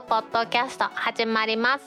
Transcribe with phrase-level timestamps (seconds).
[0.00, 1.84] クポッドキャスト始まります。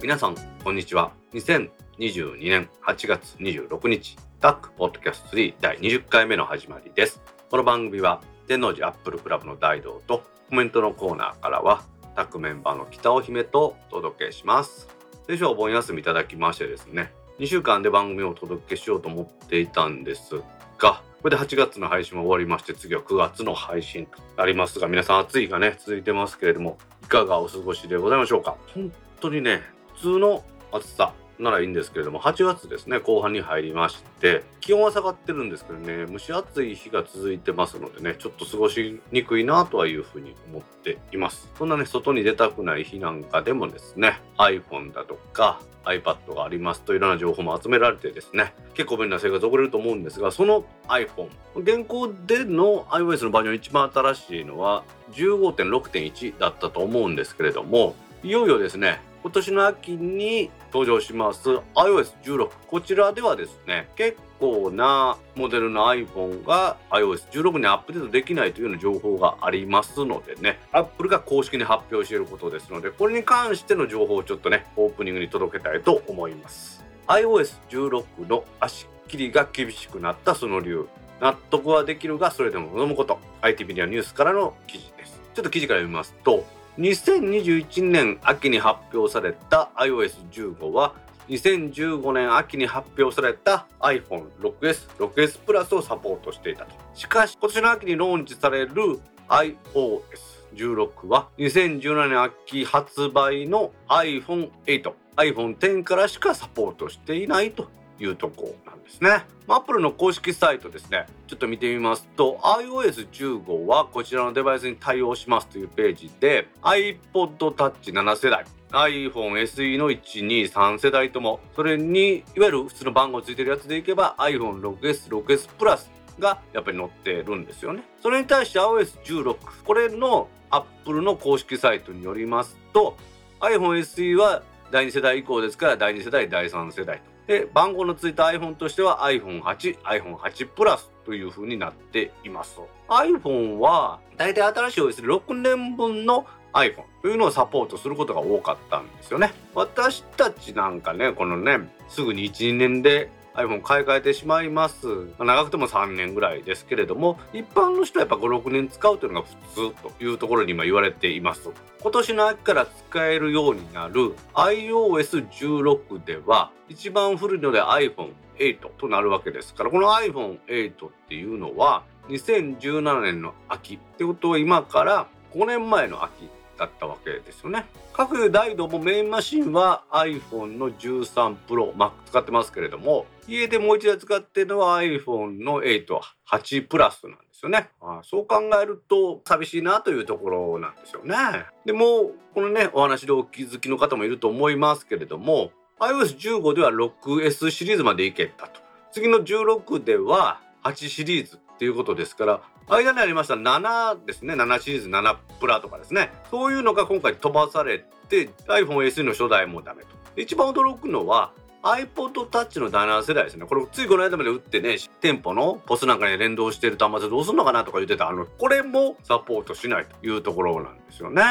[0.00, 1.10] 皆さんこんにちは。
[1.32, 7.20] 2022年8月26日タックポッドキャスト3第20回目の始まりです。
[7.50, 11.82] この番組は天王寺アップルクラブの大道とコメントのコーナーからは
[12.14, 14.86] タックメンバーの北尾姫とお届けします。
[15.26, 20.42] 先週はお盆休みいただきましてですね2週間で番組をお届けしようと思っていたんです
[20.78, 28.56] がこれで8月の配信も終わりまして次は9月の配信となりますが皆さん暑いがね続いてますけれどもいかがお過ごしでございましょうか。
[28.74, 29.62] 本当にね
[29.94, 31.14] 普通の暑さ。
[31.38, 41.48] ならいいんですけれども8月ですね後半に入りまして気温は下がってるんですけどね蒸し暑い日が続いてますのでねちょっと過ごしにくいなとはいうふうに思っています。
[41.58, 71.08] そんなね外に出たくない日なんかでもですね iPhone だとか iPad がありますといろんな情報も集められてですね結構便利な生活を送れると思うんですがその iPhone 現行での iOS のバージョン一番新しいのは15.6.1だったと思うんですけれどもいよいよですね今年の秋に登場します iOS16 こちらではですね結構なモデルの iPhone が iOS16 にアップデートできないというような情報がありますのでね Apple
[71.08, 76.84] が公式に発表していることですのでこれに関しての情報をちょっとねオープニングに届けたいと思います。
[77.06, 80.86] iOS16 の足切りが厳しくなったその理由
[81.22, 83.18] 納得はできるがそれでも望むこと。
[83.40, 85.18] IT メディアニュースからの記事です。
[85.34, 86.44] ちょっと記事から読みますと
[86.78, 90.94] 2021年秋に発表された iOS15 は
[91.28, 96.74] 2015年秋に発表された iPhone6S、6S プラスをサポートしていたと。
[96.94, 107.68] しかし今年の秋にローンチされる iOS16 は2017年秋発売の iPhone8、iPhone X からしかサポートしていないと
[108.00, 109.24] いうとこなんですね。
[109.46, 127.82] アップルの公式サイトですね、ちょっと見てみますと、iOS15 はこちらのデバイスに対応しますというページで、iPod Touch7 世代、iPhone SE の1、2、3世代とも、それにいわゆる普通の番号ついてるやつでいけば iPhone6S、6S プラスがやっぱり載ってるんですよね。
[128.00, 132.96] それに対して iOS16、これの Apple の公式サイトによりますと、
[133.40, 137.13] iPhone SE は第2世代以降ですから第2世代、第3世代と。
[137.26, 142.58] で番号のついた iPhone としては iPhone8、iPhone8 Plus という風になっています。
[142.88, 149.32] iPhone は大体新しい OS で6年分の iPhone というのをサポートすることが多かったんですよね。
[149.54, 151.58] 私たちなんかね、このね、
[151.88, 154.86] すぐに1、2年で iPhone 買い替えてしまいます。
[155.18, 161.50] ま長くても3年ぐらいですけれども、一般の人はやっぱ5、6年使うというのが普通というところに今言われています。
[161.82, 176.28] 今年の秋から使えるようになる iOS16 では、一番古いので iPhone8 となるわけですから、この iPhone8 っていうのは、2017年の秋ってことは今から5年前の秋
[176.58, 177.66] だったわけですよね。
[177.92, 185.86] 各大道もメインマシンは iPhone の13 Pro Max 使ってますけれども家でもう一台使ってるのは iPhone の8
[186.28, 187.70] 8プラスなんですよね。
[187.80, 191.16] あそう考えると寂しいなというところなんですよね。
[191.64, 198.60] でもこのねお話でお気づきの方もいると思いますけれども iOS15 では 6S シリーズまでいけたと。
[198.92, 204.34] 次の16では8シリーズっていうことですから間にありました7ですね。
[204.34, 206.12] 7シリーズ7プラとかですね。
[206.30, 209.88] そういうのが今回飛ばされて iPhone SE の初代もダメと。
[210.16, 211.32] 一番驚くのは
[211.62, 213.46] iPod Touch の第7世代ですね。
[213.46, 221.22] これついこの間まで打ってね店舗のポスなんかに連動してる端末どうすんのかなとか言ってたあのこれもサポートしないというところなんですよね。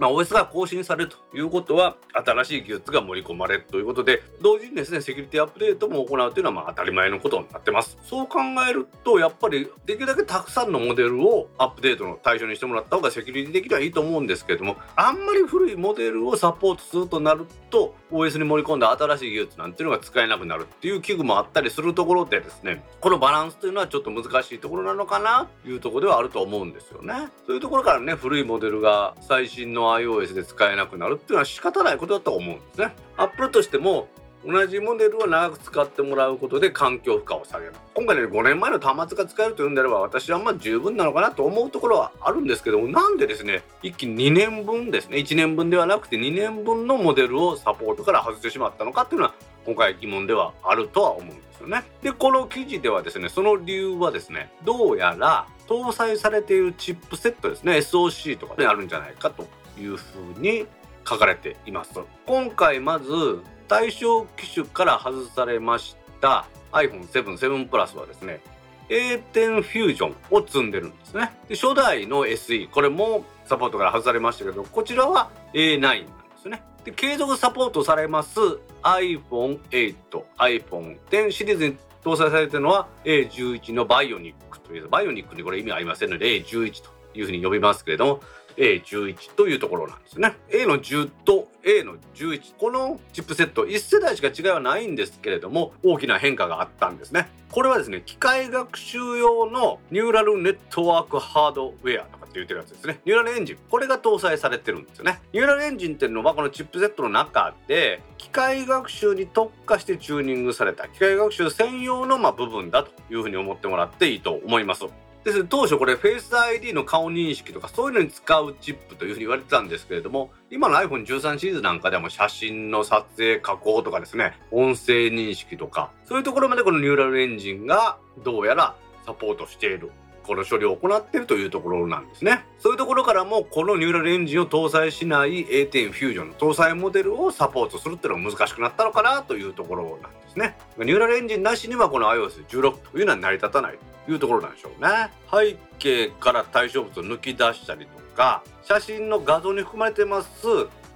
[0.00, 7.98] まあ、OS が更新されるということは新しい技術が盛り込まれるということで同時にですねセキュリティアップデートも行うというのはまあ当たり前のことになってます。
[8.02, 27.28] そう考えるとやっぱりできるだけたくさんのモデルをアップデートの対象にしてもらった方がセキュリティ的にはいいと思うんですけれどもあんまり古いモデルをサポートするとなると OS に盛り込んだ新しい技術なんていうのが使えなくなるっていう器具もあったりするところでですねこのバランスというのはちょっと難しいところなのかなというところではあると思うんですよね。
[27.46, 32.94] そういうところからね古いモデルが最新の iOS で使えなくなるっていうのは仕方ないことだと思うんですね。
[33.16, 34.08] アップルとしても
[34.44, 49.34] 同じモデルを長く使ってもらうことで環境負荷を下げる今回ね5年前の端末が使えるというんであれば私はまあ十分なのかなと思うところはあるんですけどもなんでですね一気に2年分ですね1年分ではなくて2年分のモデルをサポートから外してしまったのかっていうのは
[49.66, 51.84] 今回疑問ではあるとは思うんですよね。
[52.02, 59.46] でこの記事ではですねその理由はですねどうやら搭載されているチップセットですね SOC とかであるんじゃないかと
[59.80, 60.66] いうふうに
[61.08, 62.00] 書かれています。
[62.26, 68.40] 今回まず対象機種から外されました iPhone7、7プラスはですね
[68.88, 71.30] A10 フュージョンを積んでるんですね。
[71.48, 76.08] で初代の SE これもサポートから外されましたけどこちらは A9 なんで
[76.42, 76.62] すね。
[76.84, 78.40] で継続サポートされます
[78.82, 79.94] iPhone8、
[80.38, 88.20] iPhone10 シリーズに搭載されてるのは A11 のバイオニックというバイオニックにこれ意味ありませんので A11 というふうに呼びますけれども
[88.56, 90.34] A11 というところなんですね。
[90.50, 97.28] A の10と A の11このチップセット1世代しか違いはないんですけれども大きな変化があったんですね。
[97.50, 103.00] これはですね機械学習用のニューラルネットワークハードウェアとかって言ってるやつですね。
[103.04, 103.58] ニューラルエンジン。
[103.68, 105.20] これが搭載されてるんですよね。
[105.32, 110.88] ニューラルエンジンっていうのはこのチップセットの中で機械学習に特化してチューニングされた。
[110.88, 114.84] 機械学習専用のま部分だというふうに思ってもらっていいと思います。
[115.24, 129.90] です当初これフェイス ID の顔認識とかそういうのに使うチップというふうに言われてたんですけれども今の iPhone13 シリーズなんかでも写真の撮影加工とかですね音声認識とかそういうところまでこのニューラルエンジンがどうやらサポートしている
[130.22, 132.44] この処理を行っているというところなんですね。
[132.58, 140.56] そういうところからもこのニューラルエンジンを搭載しない A10 フュージョンの搭載モデルをサポートするっていうのが難しくなったのかなというところなんですね。
[140.78, 143.78] ニューラルエンジンなしにはこの iOS16 というのは成り立たない。
[144.12, 145.10] いうところなんでしょうね。
[145.30, 150.28] 背景から対象物を抜き出したりとか写真の画像に含まれてます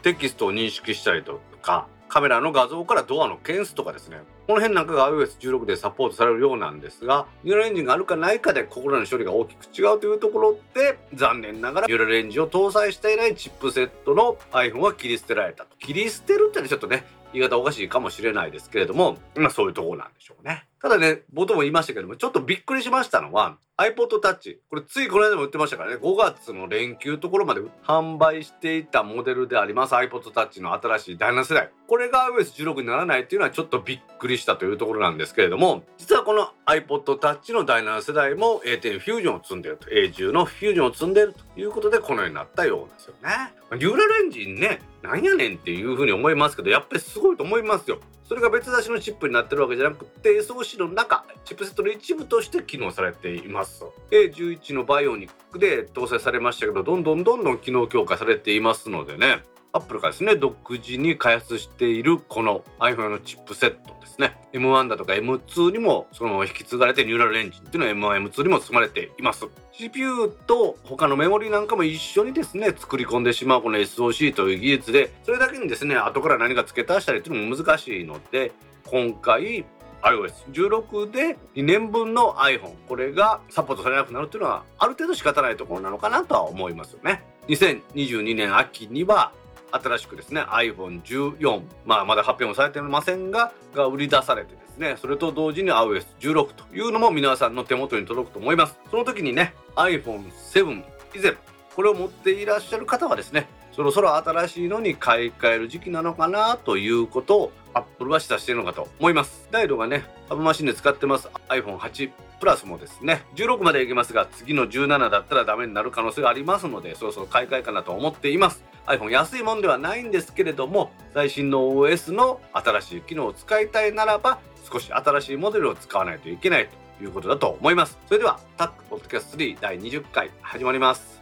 [0.03, 4.19] テキストを認識したりとかカメラの画像からドアの検出とかですね。
[4.47, 15.77] この辺なんかが iOS16 でサポートされるようなんですがニューラルエンジンがあるかないかでここらの処理が大きく違うというところで残念ながらニューラルエンジンを搭載していないチップセットの iPhone は切り捨てられたと。
[15.79, 20.67] 切り捨てるってのはちょっとね言い方おかしいかもしれないですけれどもまあそういうところなんでしょうね。
[20.85, 25.97] ただね冒頭も言いましたけどもちょっとびっくりしましたのは iPod Touch これついこの間も売ってましたからね。
[25.97, 29.95] 5月の連休ところまで販売していたモデルであります。
[29.95, 31.71] iPod Touch の新しい第7世代。
[31.89, 39.89] これが iOS16 にならないっていうのはちょっとびっくりしたというところなんですけれども実はこの iPod Touch の第7世代も A10 フュージョンを積んでると。
[39.89, 43.29] A10 のフュージョンを積んでるということでこのようになったようですよね。
[43.73, 47.99] ニューラルエンジンねなんやねんっていうふうに思いますけどやっぱりすごいと思いますよ。
[48.27, 53.64] それが別出しのチップになってるわけじゃなくて SOC の中チップセットの一部として機能されています。
[54.11, 59.43] A11 のバイオニックで搭載されましたけどどんどんどんどん機能強化されていますのでね。
[59.75, 64.37] アップルがですね独自に開発しているこの iPhone のチップセットですね。
[64.53, 69.45] M1 だとか M2 にもそのまま引き継がれてニューラルエンジンっていうのは M1、M2 にも積まれています。
[69.73, 78.53] CPU と他のメモリなんかも一緒にですね作り込んでしまうこの SOC という技術でそれだけにですね後から何か付け足したりっていうのも難しいので
[78.87, 79.65] 今回
[80.05, 87.23] iOS16 で2年分の iPhone これがサポートされなくなるっていうのはある程度仕方ないところなのかなとは思いますよね。
[87.49, 89.33] 2022年秋には
[89.73, 98.79] 新しくですね iPhone14 まあまだ発表もされてませんがが売り出されてですねそれと同時に iOS16 というのも皆さんの手元に届くと思います。
[98.91, 100.85] その時にね iPhone7
[101.17, 101.35] 以前
[101.75, 109.49] これを持っていらっしゃる方はですねそろそろ新しいのに買い替える時期なのかなということを Apple は示唆しているのかと思います。
[109.51, 112.11] ダイロがねサブマシンで使ってます iPhone8
[112.41, 118.63] プラスもですね16までいけますが次の17だったらダメになる可能性がありますのでそろそろ買い替えかなと思っています。
[118.87, 124.39] iPhone 安いもんではないんですけれども最新の OS の新しい機能を使いたいならば
[124.71, 127.99] 少し新しいモデルを使わないといけないということだと思います。
[128.07, 131.14] それではタックポッドキャスト3第20回始まります。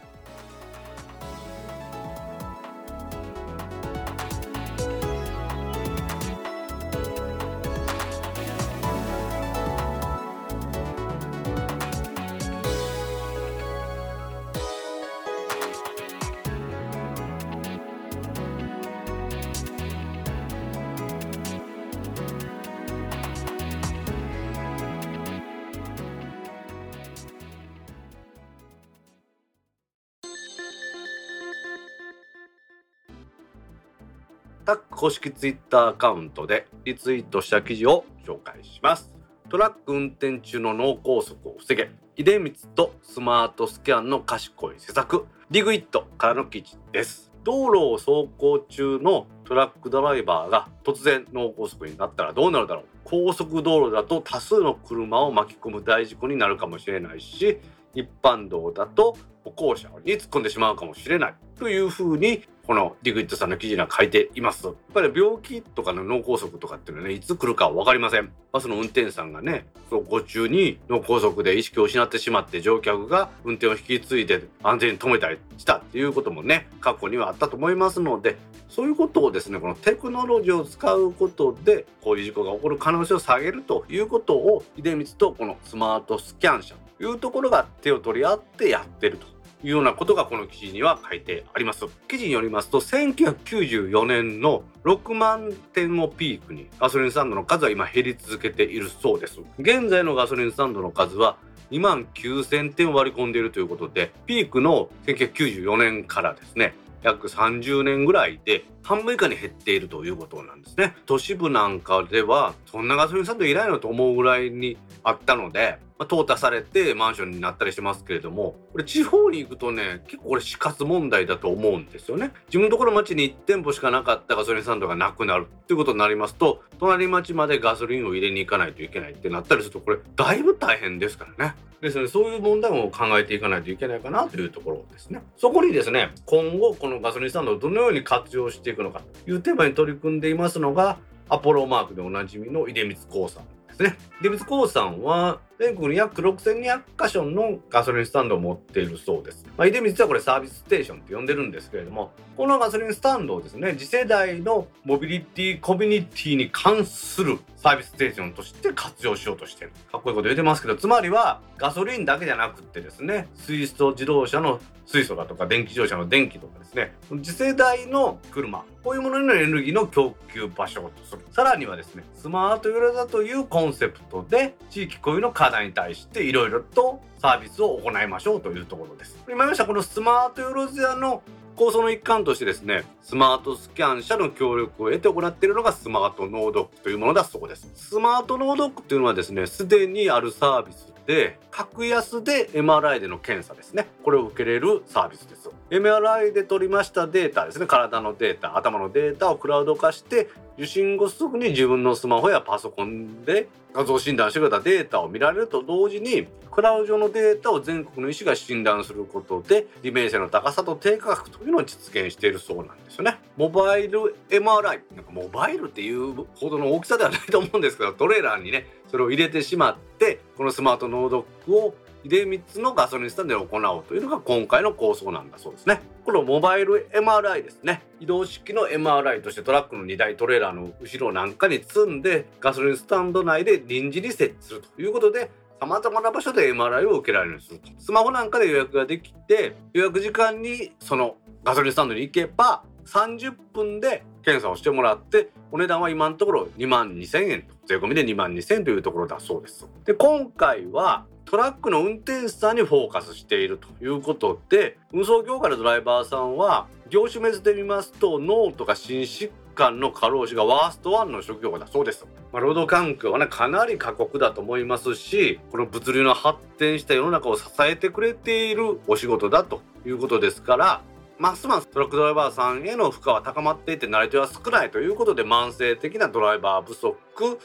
[35.03, 39.13] 公式ツイッターアカウントでリツイートした記事を紹介します。
[39.49, 41.91] トラック運転中の脳梗塞を防げ。
[42.15, 45.25] 出光とスマートスキャンの賢い施策。
[45.51, 47.33] ディグイットからの記事です。
[47.43, 52.85] 道路を走行中のトラックドライバーが突然脳梗塞になったらどうなるだろう。
[53.03, 57.59] 高速道路だと多数の車を巻き込む大事故になるかもしれないし
[57.93, 61.35] 一般道だと歩行者に突っ込んでしまうかもしれない。
[61.59, 68.31] というふうにこのリクイッドさんの記事には書いていますやっぱり病気とかの脳梗塞とかっていうのはねいつ来るか分かりません。
[68.53, 78.37] バスの運転手さんがね走行中に脳梗塞で意識を失ってしまって乗客が運転を引き継いで安全に止めたりしたっていうこともね過去にはあったと思いますので
[78.69, 89.32] そういうことをですねこのテクノロジーを使うことでこういう事故が起こる可能性を下げるということを出光とこのスマートスキャン車というところが手を取り合ってやってると。
[89.63, 91.85] いうようなことがこの記事には書いてあります。
[92.07, 99.39] 記事によりますと1994年の6万点をピークにガソリンスタンドの数は今減り続けているそうです。
[99.59, 101.37] 現在のガソリンスタンドの数は
[101.71, 106.75] 2万9000点割り込んでいるということでピークの1994年からですね。
[107.03, 110.95] 約30年ぐらいで半分以下に減っているということなんですね。
[111.05, 122.31] 都市部なんかではそんなガソリンスタンドいないのと思うぐらいにあったのでまあ、淘汰されてマンションになったりしてますけれどもこれ地方に行くとね結構これ死活問題だと思うんですよね。
[122.47, 131.55] 自分のところ町に1店舗しかなかったガソリンスタンドがなくなるっていうことになりますと隣町までガソリンを入れに行かないといけないってなったりするとこれだいぶ大変ですからね。
[131.83, 140.97] ですのでそういう問題も考えていかないといけないかなというところですねそこにですね今後このガソリンスタンドをどのように活用していくのかというテーマに取り組んでいますのが
[141.29, 143.97] アポロマークでおなじみの出光興産ですね。
[144.21, 149.45] 出光興産は全国に約6200箇所のガソリンスタンドを持っているそうです。
[149.57, 159.71] まあ、出光はこれサービスステーションって呼んでるんですけれども、このガソリンスタンドをですね、次世代のモビリティコミュニティに関するサービスステーションとして活用しようとしてる。
[159.91, 171.21] かっこいいこと言ってますけど、つまりはガソリンだけじゃなくってですね、水素自動車の水素だとか電気自動車の電気とかですね、次世代の車、こういうもののエネルギーの供給場所とする。
[171.31, 179.17] さらにはですね、スマートユーザというコンセプトで地域固有の活課題に対していろいろとサービスを行いましょうというところです。
[179.27, 181.21] 今言いましたこのスマートユーロジアの
[181.57, 187.69] 構想の一環としてですね、スマートスキャン社の協力を得て行っているのがスマートノードックというものだそうです。
[187.75, 193.87] スマートノードックというのはですね、すでにあるサービスで、格安で MRI での検査ですね。
[194.03, 195.49] これを受けれるサービスです。
[195.69, 197.65] MRI で取りましたデータですね。
[197.65, 213.17] 体のデータ、頭のデータをクラウド化して受診後すぐに自分のスマホやパソコンで画像診断してくれたデータを見られると同時にクラウド上のデータを全国の医師が診断することで利便性の高さと低価格というのを実現しているそうなんですよね。
[213.35, 225.81] モバイル MRI なんかモバイルっていうほどの大きさではないと思うんですけどトレーラーにねそれを入れてしまってこのスマートノードックを出光のガソリンスタンドで行おうというのが今回の構想なんだそうですね。
[226.03, 227.81] このモバイル MRI ですね。
[228.01, 237.69] 移動式の MRI としてトラックの荷台トレーラーの後ろなんかに積んでガソリンスタンド内で臨時に設置するということで様々な場所で MRI を受けられるようにすると。
[237.77, 249.67] スマホなんかで予約ができて予約時間にそのガソリンスタンドに行けば30分で検査をしてもらってお値段は今のところ2万2000円と税込みで2万2000円というところだそうです。
[249.85, 262.05] で今回はトラックの運転手さんにフォーカスしているということで運送業界のドライバーさんは業種別で見ますと脳とか心疾患の過労死がワーストワンの職業だそうです。
[262.31, 270.81] まあ、労働環境はねかなり過酷だと思いますしこの物流の発展した世の中を支えてくれているお仕事だということですから
[271.19, 276.97] ますますトラックドライバーさんへの負荷は高まっていてなり手は少ないということで慢性的なドライバー不足。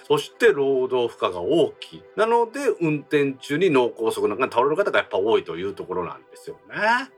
[0.06, 2.02] そして労働負荷が大きい。
[2.16, 6.74] なので運転中に脳梗塞なんかに倒れる方がやっぱ多いというところなんですよね、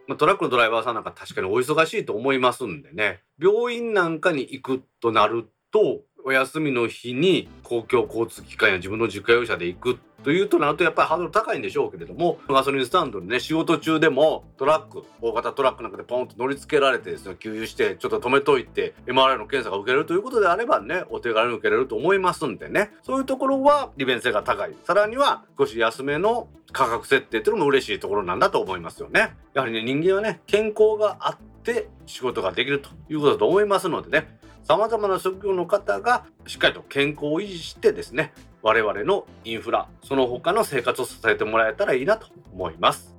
[0.09, 3.21] まあ、トラックのドライバーさんなんか確かにお忙しいと思いますんでね。
[3.39, 22.91] 病院なんかに行くとなるとお休みの日に公共交通機関や自分の自家用車で行くというとなるとやっぱりハードル高いんでしょうけれどもガソリンスタンドにね仕事中でもトラック大型トラックなんかでポンと乗り付けられてですね給油してちょっと止めといて MRI の検査が受けれるということであればねお手軽に受けれると思いますんでね。
[23.03, 24.75] そういうところは利便性が高い。
[24.85, 29.35] さらには少し安めの価格設定っていうのも嬉しいところなんだと思いますよね。
[29.55, 34.40] やはりね人間はね健康があって仕事ができるということだと思いますのでね。
[34.63, 43.15] さまざまな職業の方がしっかりと健康を維持してですね我々のインフラその他の生活を支えてもらえたらいいなと思います。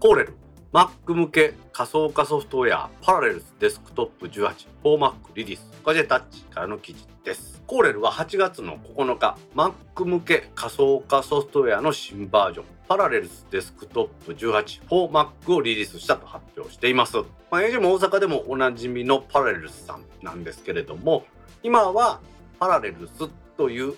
[0.00, 0.34] コーレル
[0.72, 7.53] Mac 向け仮想化ソフトウェアパラレルスデスクトップ18 4Mac リリースガジェタッチからの記事です。
[7.66, 17.16] コーレルは8月の9日 Mac 向け仮想化ソフトウェアの新バージョンパラレルズデスクトップ18 4Mac をリリースしたと発表しています。
[17.50, 21.24] まあ、エイジも大阪でもおなじみのパラレルズさんなんですけれども
[21.62, 22.20] 今は
[22.60, 23.94] パラレルズという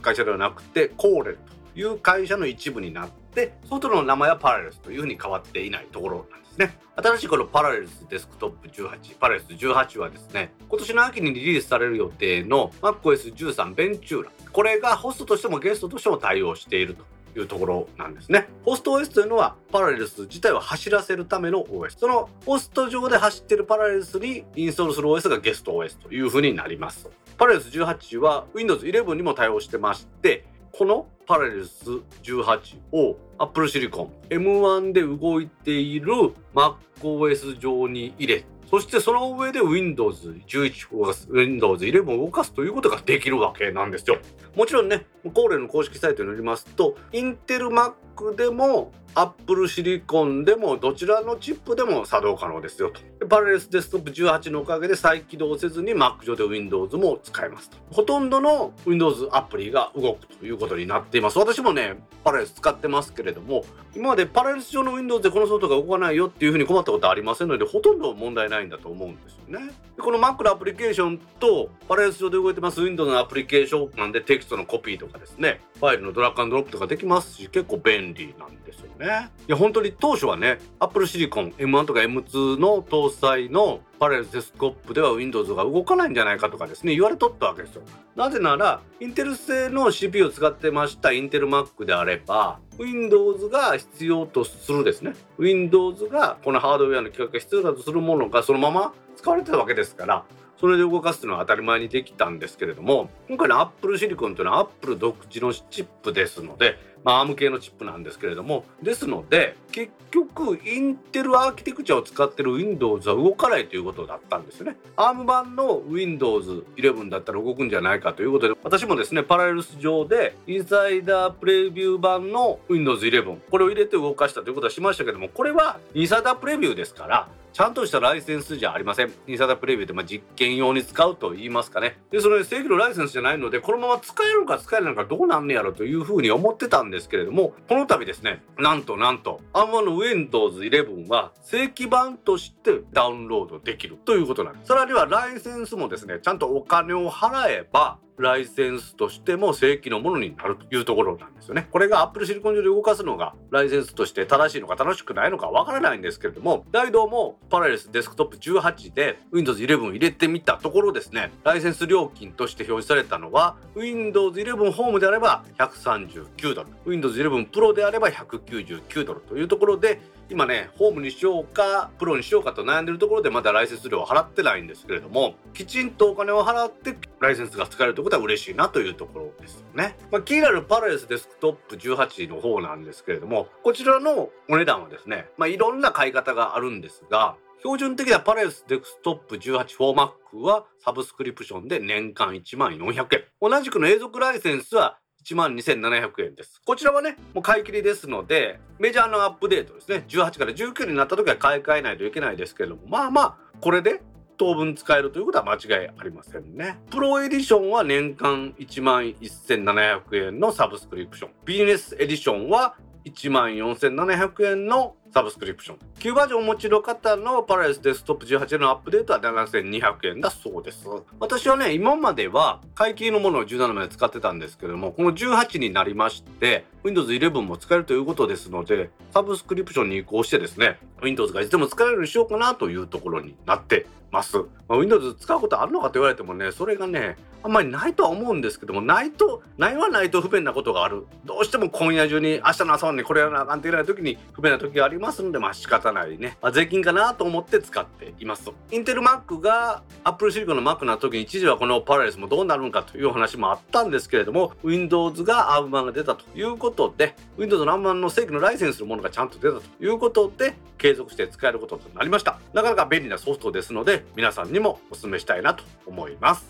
[0.00, 1.38] 会社ではなくてコーレル
[1.74, 17.04] という会社の一部になってソフトの名前はパラレルスというふうに変わっていないところなんですね新しいこのパラレルスデスクトップ18パラレルス18はですね今年の秋にリリースされる予定の MacOS13 ベンチューラこれがホストとしてもゲストとしても対応していると
[17.38, 18.48] いうところなんですね。
[18.64, 21.98] ホスト OS というのはパラレルス自体を走らせるための OS。
[21.98, 27.08] そのホスト上で走っているパラレルスにインストールする OS がゲスト OS というふうになります。
[27.38, 31.84] パラレルス18は Windows 11にも対応してまして、このパラレルス
[32.22, 44.16] 18を Apple Silicon M1 で動いている MacOS 上に入れそしてその上で Windows 11を動かす、Windows 11を動かすということができるわけなんですよ。
[44.56, 53.26] もちろんね、コーレの公式サイトによりますと、インテル Mac でも Apple Silicon でもどちらのチップでも作動可能ですよと。
[53.26, 57.76] パラレルスデスクトップ18のおかげで再起動せずに Mac 上で Windows も使えますと。
[57.90, 61.38] ほとんどの Windows アプリが動くということになっています。
[61.38, 63.64] 私もね、パラレルス使ってますけれども、
[63.94, 69.41] 今までパラレルス上の Windows でこのソフトが動かないよっていうふうに困ったことはありませんので、ほとんど問題ないんだと思うんですよ。
[69.52, 69.70] ね。
[70.00, 79.30] この Mac のアプリケーションとパレルス上で動いてます Windows のアプリケーションなんでテキストのコピーとかですね、ファイルのドラッグアンドロップとかできますし、結構便利なんですよね。
[79.46, 87.82] いや、本当に当初はね、Apple Silicon M1 とか M2 の搭載のパレルデスクトップでは Windows が動かないんじゃないかとかですね、言われとったわけですよ。
[88.16, 100.24] なぜなら、インテル製の CPU を使ってましたインテル Mac であれば、Windows が必要とするですね、Windows がこのハードウェアの規格が必要だとするものがそのまま使われてたわけですから、
[100.58, 114.76] それで動かすのは当たり前にできたんですけれども今回の Apple Silicon というのは Apple 独自のチップですのでまあ、ARM 系のチップなんですけれどもですので結局インテルアーキテクチャを使ってる Windows は動かないということだったんですよね。
[114.96, 129.12] ARM 版の Windows 11だったら動くんじゃないかということで私もですねパラレルス上でインサイダープレビュー版の Windows 11これを入れて動かしたということはしましたけどもこれはインサイダープレビューですからちゃんとしたライセンスじゃありません。
[129.26, 131.98] インサイダープレビューってまあ実験用に使うと言いますかね。
[132.10, 144.68] で、それ正規のライセンスじゃないので、このまま使えるのか使えないのかどうなんねやろというふうに思ってたんですけれども、この度ですね、なんとなんと、アンマの Windows 11は正規版としてダウンロードできるということなんです。
[144.68, 151.68] さらにはライセンスもですね、ちゃんとお金を払えば、ライセンスとしても正規のものになるというところなんですよね。
[151.70, 196.60] これが Apple シリコン上で動かすのがライセンスとして正しいのか正しくないのかわからないんですけれども、大道もパラレスデスクトップ18で Windows 11入れてみたところですね、ライセンス料金として表示されたのは Windows 11ホームであれば139ドル、Windows 11 Pro であれば199ドルというところで今ねホームにしようかプロにしようかと悩んでるところでまだライセンス料を払ってないんですけれどもきちんとお金を払ってライセンスが使えるということは嬉しいなというところですよね、まあ、気になるパラレスデスクトップ18の方なんですけれどもこちらのお値段はですね、まあ、いろんな買い方があるんですが標準的なパレスデスクトップ18 4 Mac はサブスクリプションで年間1万400円同じくの永続ライセンスは1万2700円です。
[196.66, 204.02] こちらはね、もう買い切りですので、メジャーのアップデートですね、18から19になった時は買い替えないといけないですけれども、まあまあ、これで
[204.36, 206.78] 当分使えるということは間違いありませんね。
[206.90, 211.30] プロエディションは年間1万1700円のサブスクリプション。
[211.44, 215.78] ビジネスエディションは1万4700円のサブスクリプション。
[215.98, 220.86] 旧バージョンをお持ちの方のパラレスデスクトップ18のアップデートは7200円だそうです。
[221.20, 234.36] 私はね、今までは買い切りのものを17まで使ってたんですけども、この18になりまして、Windows 11も使えるということですので、サブスクリプションに移行してですね、Windows がいつでも使えるようにしようかなというところになってます。
[234.68, 241.06] まあ、Windows 使うことあるのかと言われてもね、それがね、あんまりないとは思うんですけども、ないと、ないはないと不便なことがある。
[241.24, 246.38] どうしても今夜中に、明日の朝にこれやらなあかんって言われた時に不便な時がありますので、まあ仕方ないね。
[246.40, 248.54] まあ、税金かなと思って使っていますと。
[248.70, 262.38] インテル Mac が Apple Silicon の Mac の時に一時はこのパラレスもどうなるのかという話もあったんですけれども、Windows が ARM 版が出たということで、Windows の ARM 版の正規のライセンスのものがちゃんと出たということで、継続して使えることとなりました。
[262.52, 266.44] なかなか便利なソフトですので、皆さんにもお勧めしたいなと思います。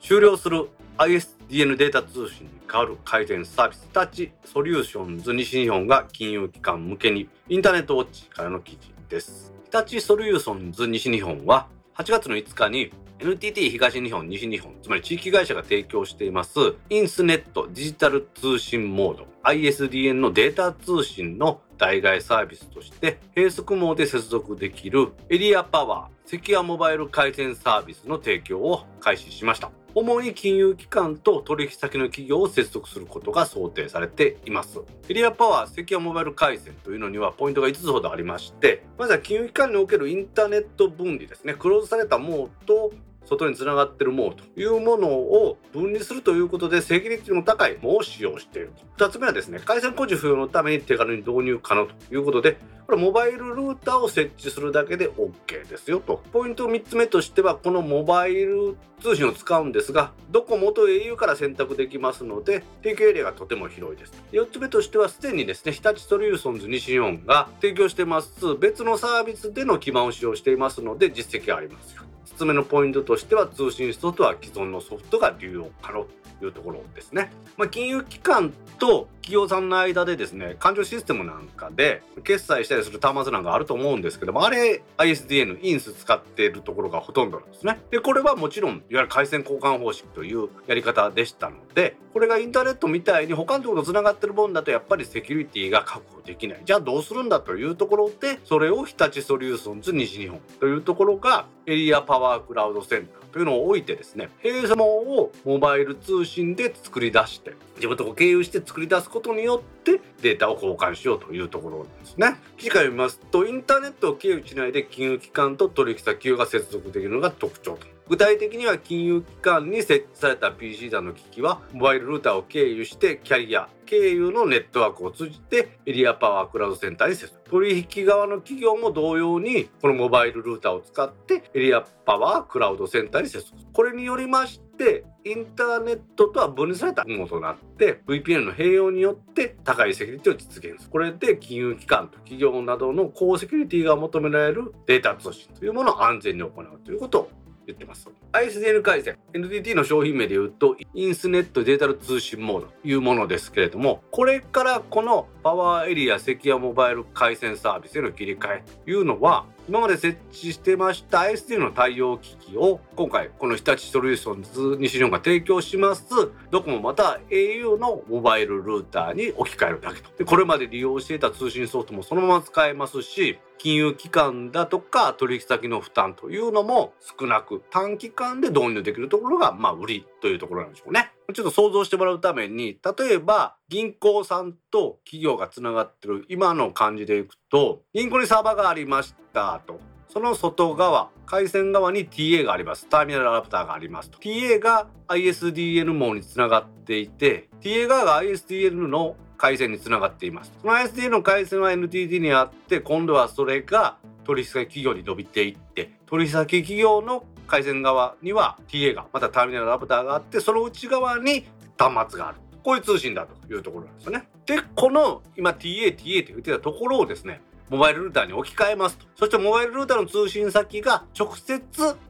[0.00, 9.52] 終了する ISDN データ通信に代わる代替サービス日立ソリューションズ西日本が金融機関向けにインターネットウォッチからの記事です。
[9.70, 16.58] 日立ソリューションズ西日本は8月の5日に NTT 東日本西日本つまり地域会社が提供しています
[16.88, 34.80] INSネットデジタル通信モード ISDN のデータ通信の代替サービスとして閉域網で接続できるエリアパワーセキュアモバイル回線サービスの提供を開始しました主に金融機関と取引先の企業を接続することが想定されています。
[35.08, 41.54] エリアパワーセキュアモバイル回線というのにはポイントが5つほどありましてまずは金融機関におけるインターネット分離ですね。
[41.54, 42.92] クローズされた網と
[43.24, 49.06] 外につながってる網というものを分離するということでセキュリティの高い網を使用していると。
[49.06, 56.22] 2つ目はですね回線工事不要のために手軽に導入可能ということでこれモバイルルーターを設置するだけで OK ですよと。
[56.32, 64.12] ポイント3つ目としてはこのモバイル通信を使うんですがドコモと au から選択できますので提供エリアがとても広いです。
[64.32, 72.02] 4つ目としてはすでにですね日立ソリューションズ西日本が提供してます別のサービスでの基盤を使用していますので実績がありますよ。
[72.26, 76.06] 5つ目のポイントとしては通信ソフトは既存のソフトが流用可能
[76.40, 77.30] というところですね。
[77.56, 87.80] まあ、金融機関と企業さんの間でですね、勘定システムなんかで決済したりする端末なんかあると思うんですけども、あれ ISDN、インス使ってるところがほとんどなんですね。
[87.90, 96.62] で、これはもちろん、いわゆる回線交換方式というやり方でしたので、これがインターネットみたいに他のところと繋がってるもんだとやっぱりセキュリティが確保できない。
[96.64, 112.36] じゃあどうするんだというところで、それを日立ソリューションズ西日本というところがエリアパワークラウドセンターというのを置いてですね、閉鎖網をモバイル通信で作り出して、自分とこ経由して作り出すことによってデータを交換しようというところなんですね。
[112.58, 117.91] 記事から見ますと、インターネットを経由しないで金融機関と取引先が接続できるのが特徴と。
[118.08, 127.42] 具体的には金融機関に設置された PC だの機器はモバイルルーターを経由してキャリア経由のネットワークを通じてエリアパワークラウドセンターに接続。
[127.50, 133.52] 取引側の企業も同様にこのモバイルルーターを使ってエリアパワークラウドセンターに接続。
[133.74, 147.18] これによりましてインターネットとは分離されたものとなって VPN の併用によって高いセキュリティを実現するこれで金融機関と企業などの高セキュリティが求められるデータ通信というものを安全に行うということ。
[147.20, 148.08] を言ってます。
[148.32, 166.04] ISDN 回線 NTT の商品名で言うとインスネットデータル通信モードというものですけれどもこれからこのパワーエリアセキュアモバイル回線サービスへの切り替えというのは今まで設置してました ISD の対応機器を今回この日立ソリューションズ西日本が提供します
[166.50, 181.11] ドコモまた au のモバイルルーターに置き換えるだけとでこれまで利用していた通信ソフトもそのまま使えますし金融機関だとか取引先の負担というのも少なく短期間で導入できるところがまあ売りというところなんでしょうね。
[181.34, 189.80] ちょっと想像してもらうために例えば銀行さんと企業がつながってる今の感じでいくと銀行にサーバーがありましたと。
[190.12, 192.86] その外側回線側に TA があります。
[192.86, 194.18] ターミナルアダプターがありますと。
[194.18, 200.52] TA が ISDN 網につながっていて TA 側が ISDN の回線につながっています。
[200.60, 211.46] その ISDN の回線は NTT にあって今度はそれが取引先企業に伸びていって取引先企業の回線側には TA がまたターミナルアプターがあってその内側に
[211.78, 217.40] 端末があるこういう通信だというところなんですよねでこの今 TA TA って言ってたところをですね
[217.72, 219.06] モバイルルーターに置き換えますと。
[219.16, 221.62] そしてモバイルルーターの通信先が直接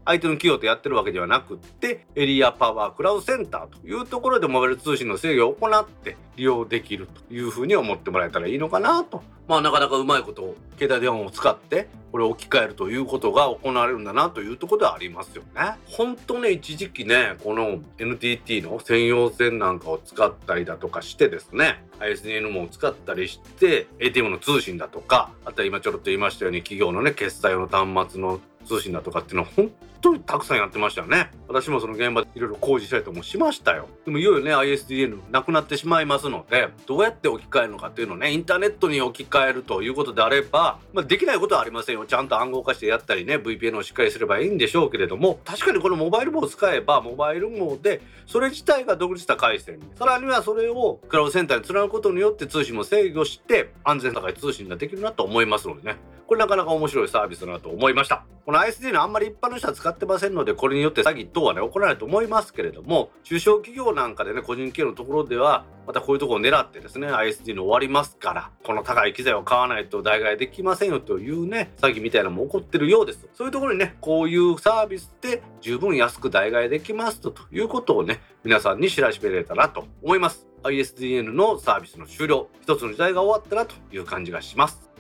[0.05, 9.23] 相手の企業とやってるわけではなくって、エリアパワークラウドセンターというところでモバイル通信の制御を行って利用できるというふうに思ってもらえたらいいのかなと。
[9.49, 15.77] まあなかなかうまいことを携帯電話を使ってこれを置き換えるということが行われるんだなというところではありますよね。
[15.87, 29.71] 本当ね一時期ねこの NTT の専用線なんかを使ったりだとかしてですね ISDN も使ったりして ATM の通信だとかあとは今ちょろっと言いましたように企業のね決済用の端末の通信だとかっていうのは本
[30.03, 31.31] 当にたくさんやってましたよね。
[31.49, 33.89] 私もその現場でいろいろ工事したりともしましたよ。
[34.05, 42.05] でもいよいよね ISDN なくなってしまいますのでどうやって置き換えるのかっていうのをねインターネットに置き換えるということであれば、まあ、できないことはありませんよ。
[42.05, 55.97] ちゃんと暗号化してやったりね VPN をしっかりすればいいんでしょうけれども確かにこのモバイル網を使えばモバイル網でそれ自体が独立した回線さらにはそれをクラウドセンターにつなぐことによって通信も制御して安全高い通信ができるなと思いますのでね。
[56.33, 58.25] これなかなか面白いサービスだなと思いました。
[58.47, 73.29] この ISD のあんまり一般の人は使ってませんのでこれによって詐欺等はね起こらないと思いますけれども中小企業なんかでね個人経営のところではまたこういうとこを狙ってですね ISD の終わりますからこの高い機材を買わないと代替できませんよというね詐欺みたいなのも起こってるようです。
[73.35, 80.47] そういうところにねこういうサービスで十分安く代替できますということをね皆さんに知らしめられたらと思います。
[80.63, 82.49] ISDN のサービスの終了。
[82.63, 84.92] 一つの時代が終わったなという感じがします。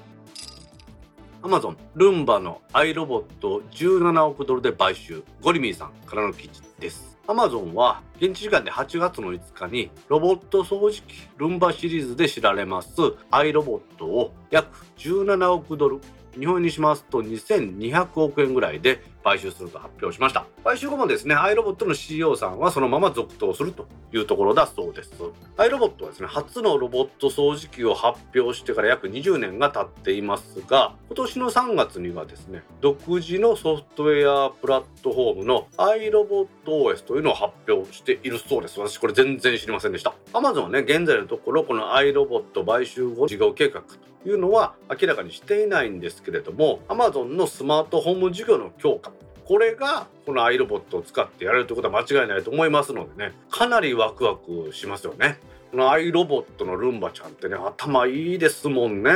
[1.44, 5.24] アマゾンルンバのアイロボットを17億ドルで買収。
[5.42, 7.18] ゴリミーさんからの記事です。
[7.26, 12.90] アマゾンは現地時間で8月の5日にロボット掃除機ルンバシリーズで知られます
[13.30, 16.00] アイロボットを約17億ドル
[16.38, 20.46] 日本にしますと2200億円ぐらいで買収すると発表しました。
[20.64, 25.12] 買収後もですねアイロボットの CEO さんはそのまま続投するというところだそうです。
[25.56, 38.78] アイロボットはですね初のロボット掃除機を発表してから約20年が経っていますが今年の3月にはですね独自のソフトウェアプラットフォームのアイロボット OS というのを発表しているそうです。
[38.80, 40.14] 私これ全然知りませんでした。
[40.32, 49.12] Amazon はね現在のところこのアイロボット買収後事業計画というのは明らかにしていないんですけれども Amazon のスマートホーム事業の強化
[49.44, 55.38] これがこのアイロボットを使ってやれるということは間違いないと思いますのでねかなりワクワクしますよね。
[55.78, 59.10] アイロボットのルンバちゃんってね頭いいですもんね。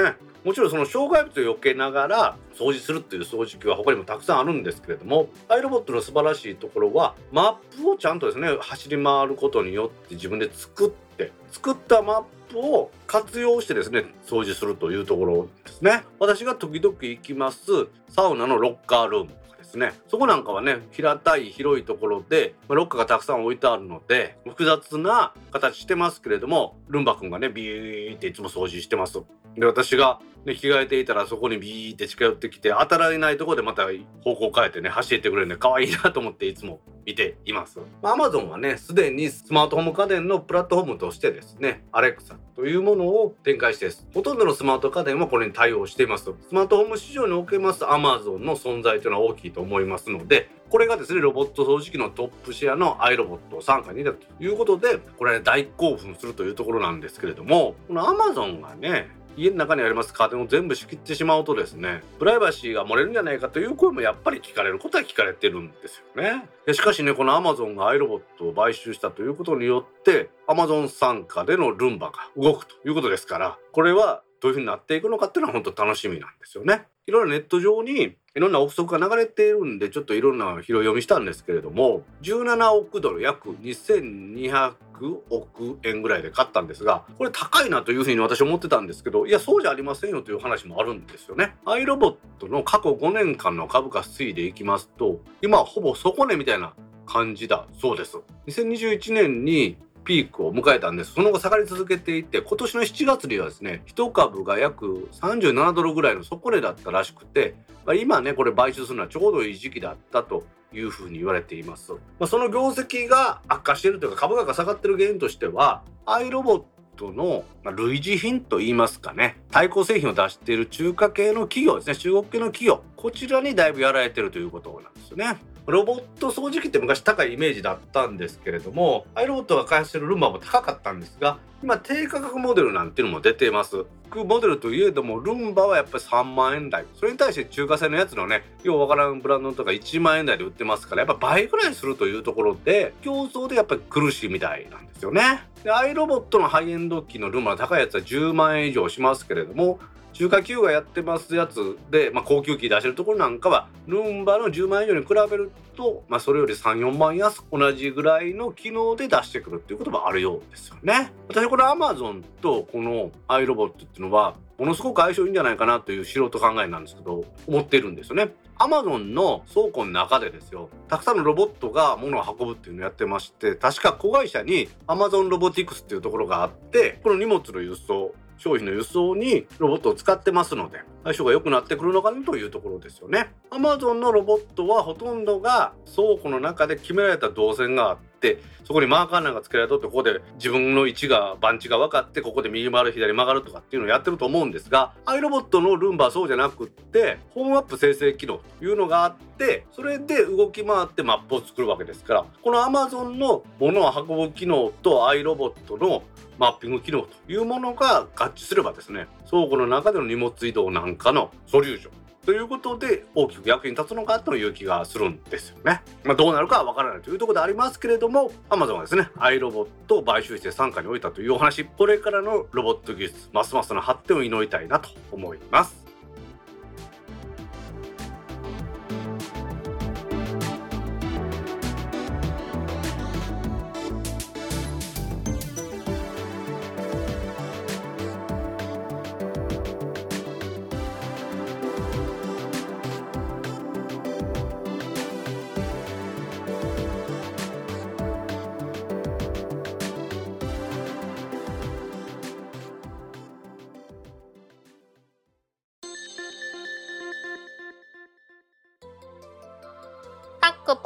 [0.44, 16.04] もちろんその障害物を避けながら掃除するっていう掃除機は他にもたくさんあるんですけれどもアイロボットの素晴らしいところはマップをちゃんとですね走り回ることによって自分で作って作ったマップを活用してですね掃除するというところですね。
[16.20, 19.30] 私が時々行きますサウナのロッカールーム。
[19.66, 19.92] ですね。
[20.08, 29.20] そこなんかはね平たい広いところで、まあ、ロッカーがたくさん置いてあるので複雑な形してますけれどもルンバ君がねビーっていつも掃除してます
[29.56, 33.88] で私が、ね、着替えていたらそこにビーって近寄ってきて当たられないとこでまた
[34.22, 37.80] 方向変えてね走ってくれるんで可愛いなと思っていつも見ています。
[38.02, 66.46] アマゾンはねすでにスマートフォーム家電のプラットフォームとしてですねアレクサというものを展開してほとんどのスマート家電はこれに対応していますスマートフォーム市場におけますアマゾンの存在というのは大きいと思いますのでこれがですねロボット掃除機のトップシェアのアイロボットを参加になるということでこれ、ね、大興奮するというところなんですけれどもこのアマゾンがね家の中にあります家電を全部仕切ってしまうとですねプライバシーが漏れるんじゃないかという声もやっぱり聞かれることは聞かれてるんですよね。
[66.72, 76.86] しかしねこのアマゾンがアイロボットを買収したということによってアマゾン傘下でのルンバが動くということですからこれはどういうふうになっていくのかっていうのは本当楽しみなんですよね。
[77.06, 91.54] いろいろネット上にいろんな憶測が流れているんでちょっといろんな拾い読みしたんですけれども17億ドル約2200 100億円ぐらいで買ったんですがこれ高いなというふうに私思ってたんですけどいやそうじゃありませんよという話もあるんですよね。
[91.64, 96.74] アイロボットの過去5年間の株価推移でいきますと今はほぼ底値みたいな
[97.06, 98.18] 感じだそうです。
[98.46, 116.62] 2021年にピークを迎えたんですその後下がり続けていて今年の7月にはですね1株が約37ドルぐらいの底値だったらしくて、ま、今ねこれ買収するのはちょうどいい時期だったというふうに言われています、まあ、その業績が悪化しているというか株価が下がってる原因としてはアイロボッ
[116.96, 119.36] トの類似品といいますかね。
[119.50, 121.96] 対抗製品を出している中華系の企業ですね。
[121.96, 122.82] 中国系の企業。
[122.96, 125.36] こちらにだいぶやられてるということなんですよね。
[125.66, 133.84] ロボット掃除機って昔高いイメージだったんですけれどもアイロボットが開発してるルンバも高かったんですが今低価格モデルなんていうのも出ています。
[134.14, 136.84] モデルといえどもルンバはやっぱり3万円台。
[136.94, 145.42] それに対して中華製のやつのねようわからんブランドとか1万円台で売ってますからやっぱ倍ぐらいするというところで競争でやっぱり苦しいみたいなんですよね。
[145.64, 149.80] でアイロボットのハイエンド機のルンバの高いやつは10万円以上しますけれども
[150.16, 161.12] 中華企業がやってますやつで、まあ、高級機出してるところなんかはルンバの10万円以上に比べると、まあ、それより34万安く同じぐらいの機能で出してくるっていうこともあるようですよね。
[161.28, 168.32] 私これ Amazon とこの iRobot っていうのはものすごく相性いいんじゃないかなという素人考えなんですけど思ってるんですよね。
[168.58, 183.32] アマゾンの倉庫の中でですよたくさんのロボットが物を運ぶっていうのをやってまして確か子会社にアマゾンロボティクスっていうところがあってこの荷物の輸送商品の輸送にロボットを使ってますので相性が良くなってくるのかなというところですよね。
[183.50, 187.98] Amazon のロボットはほとんどが倉庫の中で決められた動線があっ
[188.34, 206.02] てそこにマーカーなんかつけられとってここで自分の位置が番地が分かってここで右回る左曲がるとかっていうのをやってると思うんですがアイロボットのルンバはそうじゃなくってホームアップ生成機能というのがあってそれで動き回ってマップを作るわけですからこの Amazon の物を運ぶ機能とアイロボットの
[206.38, 215.80] マッピング機能というものが合致すればですね倉庫の中での荷物移動なんかのソリューションということで大きく役に立つのかという気がするんですよね。
[216.02, 225.85] まあ、どうなるかはわからないというところでありますけれども Amazon はですねアイロボットを買収して傘下に置いたというお話これからのロボット技術ますますの発展を祈りたいなと思います。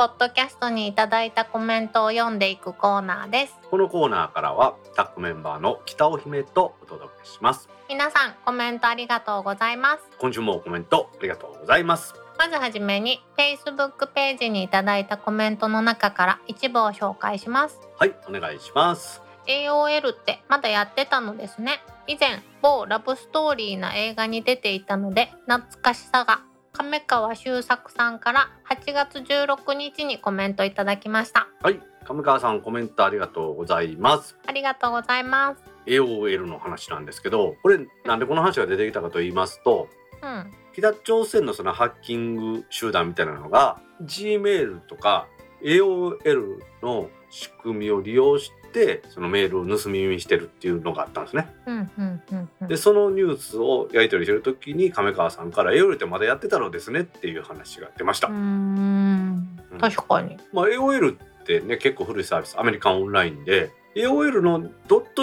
[0.00, 3.58] ポッドキャストにいただいたコメントを読んでいくコーナーです。
[3.70, 7.68] このコーナーからはタッグメンバーの北尾姫とお届けします。
[7.86, 10.02] 皆さんコメントありがとうございます。
[10.18, 12.14] 今週もコメントありがとうございます。
[12.38, 17.78] まずはじめに Facebook ページにいただいたコメントの中から一部を紹介します。
[17.98, 19.20] はいお願いします。
[19.46, 21.82] AOL ってまだやってたのですね。
[22.06, 26.40] 以前某ラブストーリーな映画に出ていたので懐かしさが
[26.72, 31.48] 亀川修作さんから8月16日にコメントいただきました。
[31.62, 31.80] はい。
[32.06, 34.36] 亀川さんコメントありがとうございます。
[34.46, 35.62] ありがとうございます。
[35.86, 39.88] AOL の話なんですけどこれなんでこの話が出てきたかと言いますと
[40.22, 40.50] うん。
[40.72, 45.26] 北朝鮮のそのハッキング集団みたいなのが Gmail とか
[45.62, 51.48] AOL の仕組みを利用してそのメールを盗み見してるっていうのがあったんですね。
[51.66, 58.28] うんうんうんうんでそのニュースをやり取りしてる時に亀川さんから AOL ってまだやってたのですねっていう話が出ました。
[58.28, 64.70] うーんうん確かにまあ、AOL ってね結構古いサービスアメリカンオンラインで AOL の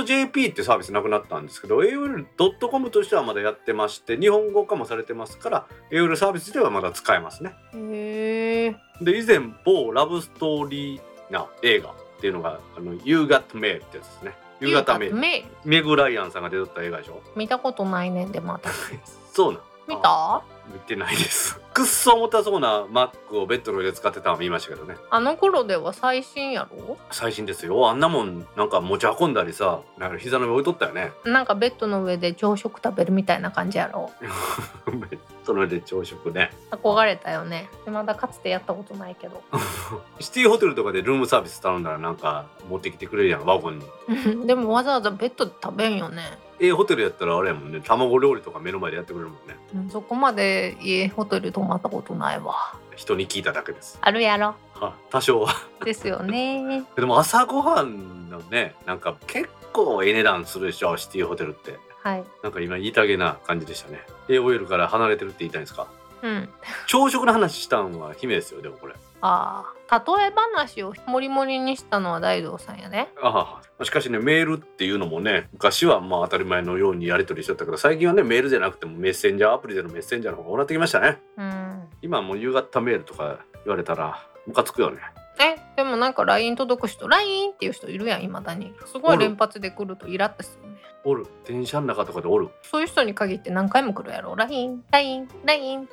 [0.06, 7.56] .jp ってサービスなくなったんですけど AOL.com としてはまだやってまして日本語化もされてますから AOL サービスではまだ使えますね。
[7.75, 14.34] へえで以前某ラブストーリーな映画っていうのがあの You Got Mail ってやつですね。
[14.60, 17.21] 夕方メールメグライアンさんが出とった映画でしょ。
[17.36, 18.25] 見たことないね。
[18.25, 18.69] んでまた
[19.34, 24.96] そうなん見あた見てないですくっそ重たそうな Mac をベッドの上で使ってたの見ましたけどね。
[25.12, 26.98] あの頃では最新やろ？
[27.12, 27.88] 最新ですよ。
[27.88, 31.12] あんなもんなんか持ち運んだりさなんか膝の上置いとったよね。
[31.24, 34.10] なんかベッドの上で朝食食べるみたいな感じやろ？
[34.92, 36.52] ベッドの上で朝食ね。
[36.72, 37.70] 憧れたよね。
[37.86, 39.44] まだかつてやったことないけど。
[40.20, 43.86] シティホテルとかでルームサービス頼んだらなんか持ってきてくれるやんワゴンに。
[44.48, 46.24] でもわざわざベッドで食べんよね、
[46.60, 47.82] えホテルやったらあれやもんね。
[47.84, 49.56] 卵料理とか目の前でやってくれるもんね。
[49.76, 52.56] うん、そこまで家ホテル泊まったことないわ。
[52.96, 53.98] 人に聞いただけです。
[54.02, 54.56] あるやろ。
[54.74, 55.54] は多少は。
[55.86, 56.84] ですよね。
[56.96, 61.78] でも朝ごはんのねなんか結構ええ値段するでしょシティホテルって。
[62.04, 62.24] はい。
[62.41, 64.02] なんか今言いたげな感じでしたね。
[64.30, 65.88] AOL から離れてるって言いたいんですか？
[66.24, 66.50] うん。
[66.88, 73.10] 朝食の話したんは姫ですよでもこれああ例え話をモリモリにしたのは大道さんやね。
[73.21, 81.19] ああしかしねメールっていうのもね昔はまあ当たり前のようにやり取りしとったけど最近はねメールじゃなくてもメッセンジャーアプリでのメッセンジャーの方が多なってきましたね。
[81.38, 81.84] うん。
[82.01, 84.99] 今もう夕方メールとか言われたらムカつくよね。
[85.39, 90.77] えでもなんか LINE 届く人 LINE っていう人いるやんいまだにすごい連発で来るとイラッとするね。
[91.03, 91.27] おる。
[91.45, 92.49] 電車の中とかでおる。
[92.63, 94.36] そういう人に限って何回も来るやろ。
[94.36, 95.89] LINE LINE LINE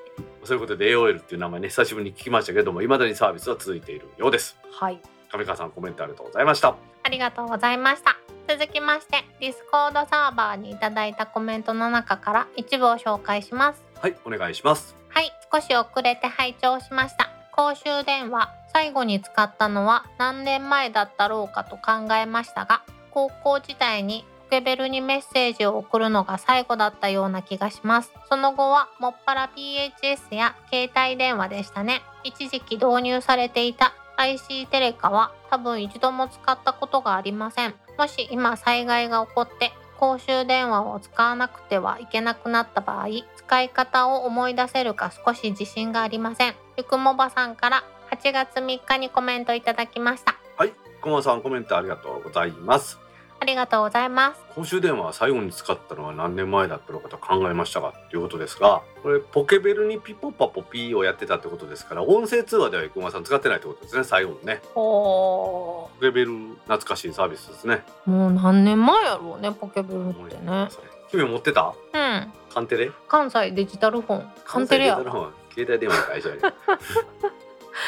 [0.46, 4.56] そういうことで AOL っていう名前ね久しぶりに聞きましたけども未だにサービスは続いているようです。
[4.72, 5.00] はい。
[5.32, 6.76] 上川さんコメントありがとうございました。
[7.02, 8.16] ありがとうございました。
[8.48, 13.82] 続きましてディスコードサーバーにいただいたコメントの中から一部を紹介します。
[14.00, 14.96] はいお願いします。
[15.08, 17.30] はい少し遅れて拝聴しました。
[17.52, 28.12] 公衆電話最後に使ったのは何年前だったろうかと考えましたが高校時代にポケベルにメッセージを送るのが最後だったような気がします。
[28.28, 32.02] その後はもっぱら PHS や携帯電話でしたね。
[32.22, 37.74] 一時期導入されていた IC テレカは多分一度も使ったことがありません。
[37.98, 46.54] もし今災害が起こって公衆電話を使わなくてはいけなくなった場合使い方を思い出せるか少し自信がありません。
[46.76, 50.36] ゆくもばさんから8月3日にコメントいただきました。
[50.56, 50.72] はい。
[51.00, 53.03] 小間さんコメントありがとうございます。
[53.44, 54.40] ありがとうございます。
[54.54, 64.62] 公衆電話は最後に使ったのは何年前だったのかと考えましたがということですがこれポケベルにピポパポピーをやってたってことですから音声通話では生駒さん使ってないってことですね最後のね。
[64.74, 67.82] おポケベル懐かしいサービスですね。
[68.06, 70.68] もう何年前やろうねポケベルってね。
[71.10, 71.74] 君持ってた？
[71.92, 72.32] うん。
[72.54, 74.32] カンテレ関西デジタルフォン。
[74.46, 75.32] カンテレやわ関西デジタルフォン。
[75.54, 76.40] 携帯電話の会社やね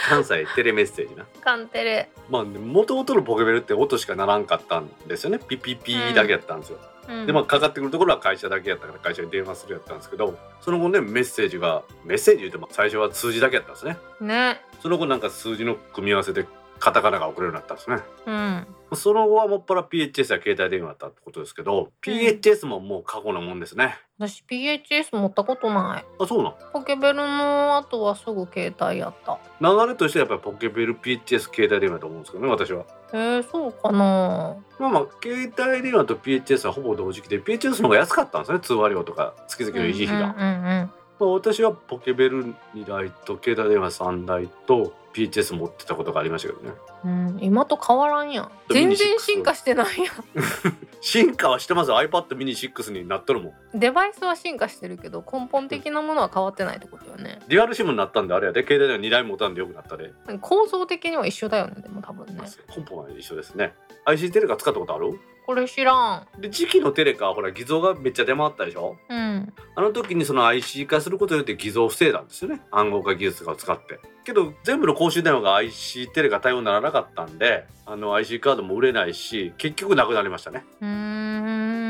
[0.08, 1.26] 関西テレメッセージな。
[1.40, 2.10] カンテレ。
[2.28, 5.38] まあもともとのポケベルって音しかならんかったんですよね。
[5.38, 7.26] ピピピだけやったんですよ、うん。
[7.26, 13.96] でまあかかってくるところは会社だけやったから会社に電話するやったんですけどその後ねメッセージがメッセージ言うても最初は数字だけやったんですね。
[14.20, 14.60] ね。
[14.80, 16.46] その後なんか数字の組み合わせで
[16.78, 17.98] カタカナが送れるようになったんですね。
[18.26, 18.66] うん。
[18.96, 26.04] その後はもっぱら PHS や携帯電話だったってことですけど PHS ももう過去のもんですね、私 PHS 持ったことない。
[26.20, 29.38] あそうなんポケベルの後はすぐ携帯やった。
[29.60, 32.84] 流れとしてはやっぱりポケベル PHS 携帯電話だと思うんですけどね私は。
[33.12, 34.56] えー、そうかな。
[34.78, 46.74] まあまあ携帯電話と PHS はほぼ同時期で PHS の方が安かったんですね通話料とか月々の維持費が、うんうんうんまあ、私はポケベル2台と携帯電話3台と PHS 持ってたことがありましたけどね。
[47.04, 48.50] うん、今と変わらんやん。
[48.68, 50.10] ミニ全然6進化してないや
[51.00, 51.90] 進化はしてます。
[51.90, 53.76] iPad mini 6になっとるもん。
[53.76, 57.40] んデバイスは進化してるけど根本的なものは変わってないってことよね。
[57.48, 58.60] デュアル SIM になったんであれやで。
[58.62, 62.42] 携帯電話2台持たんでよくなったで、構造的には一緒だよねでも多分ね。
[62.76, 63.74] 根本は一緒ですね。
[64.04, 65.18] IC テレカ使ったことある？
[65.46, 66.40] これ知らん。
[66.40, 68.96] で時期のテレカはほら偽造がめっちゃ出回ったでしょ？
[69.08, 69.52] うん。
[69.76, 72.60] あの時にその IC 化することによって偽造を防いだんですよね。
[72.72, 74.00] 暗号化技術とかを使って。
[74.24, 80.64] けど全部の公衆電話が IC テレカ対応にならなかったんであの IC カードも売れないし結局なくなりましたね。
[80.80, 80.88] うー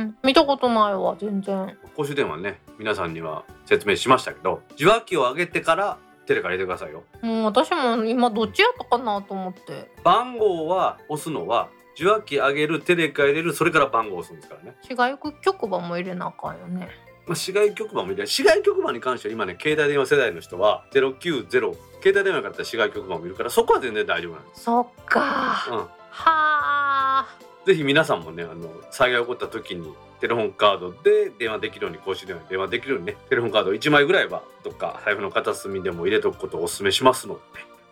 [0.04, 0.16] ん。
[0.22, 1.76] 見たことないわ全然。
[1.96, 7.04] 公衆電話ね皆さんには説明しましたけど受話器を上げてからテレカ入れてくださいよ。
[7.22, 9.90] もう私も今どっちやったかなと思って。
[10.04, 16.88] 番号は押すのは受話器上げるテレカ入れるそれから番号を押すんですからね、市外局番も入れなあかんよね。
[17.26, 24.62] まあ、市外局番も入れ市外局番に関しては今ね携帯電話世代の人は090携帯電話からだったら市外局番もいるからそこは全然大丈夫なんです。
[24.64, 25.66] そっか。
[25.70, 25.76] うん。
[25.78, 27.28] はあ。
[27.66, 37.40] ぜひ皆さんもねあの災害起こった時にテレホンカードで電話できるように公衆電話に電話できるようにねテレホンカード1枚ぐらいはどっか財布の片隅でも入れておくことをお勧めしますので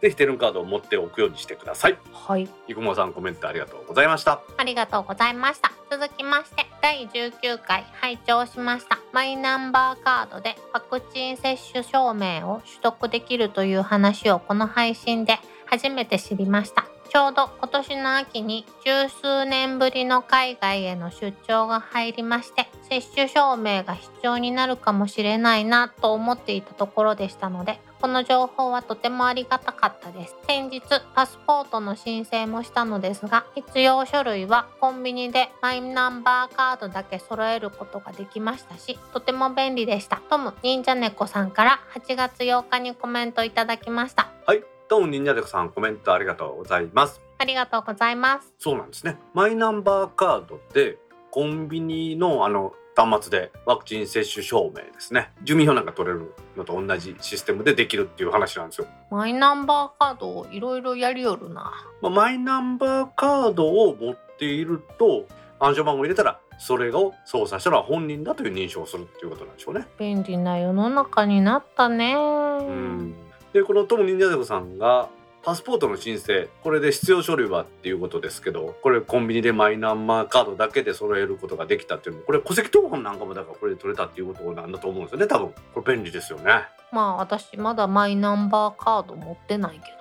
[0.01, 1.99] ぜひテレホンカードを持っておくようにしてください。
[2.13, 2.49] はい。
[2.69, 4.43] 生駒さんコメントありがとうございました。
[4.57, 5.73] ありがとうございました。
[5.91, 8.99] 続きまして第19回拝聴しました。
[9.13, 30.37] マイナンバーカードでワクチン接種証明を取得できるという話をこの配信で初めて知りましたちょうど今年の秋に十数年ぶりの海外への出張が入りまして接種証明が必要になるかもしれないなと思っていたところでしたのでこの情報はとてもありがたかったです。
[30.49, 30.83] 先日
[31.15, 40.21] パスポートの申請もしたのですが必要書類はコンビニでマイナンバーカードだけ揃えることができましたしとても便利でした。
[40.29, 44.33] トム忍者猫さんから8月8日にコメントいただきました。
[44.47, 44.74] はい。
[44.87, 47.21] どうも忍者猫さんコメントありがとうございます。
[47.39, 48.53] ありがとうございます。
[48.59, 49.17] そうなんですね。
[49.33, 50.99] マイナンバーカードで
[51.31, 55.33] コンビニのあの端末でワクチン接種証明ですね。
[55.43, 61.73] 住民票なんか取れるのと同じシステムでできるっていう話なんですよ、マイナンバーカードをいろいろやりよるな。
[62.03, 65.27] まあ、マイナンバーカードを持っていると
[65.61, 69.87] 暗証番号を入れたらそれを操作したのは本人だという認証をするっていうことなんでしょうね。
[69.99, 72.15] 便利な世の中になったね。
[72.15, 73.24] うん
[73.55, 75.09] でこのトム忍者猫さんが
[75.45, 85.55] パスポートの申請これで必要書類はっていうことですけどこれコンビニでマイナンバーカードだけで揃えることができたっていうのもこれ戸籍謄本なんかもだからこれで取れたっていうことなんだと思うんですよね多分。
[85.73, 86.65] これ便利ですよね。
[86.91, 89.93] まあ私まだマイナンバーカード持ってないけどね。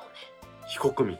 [0.67, 1.17] 非国民。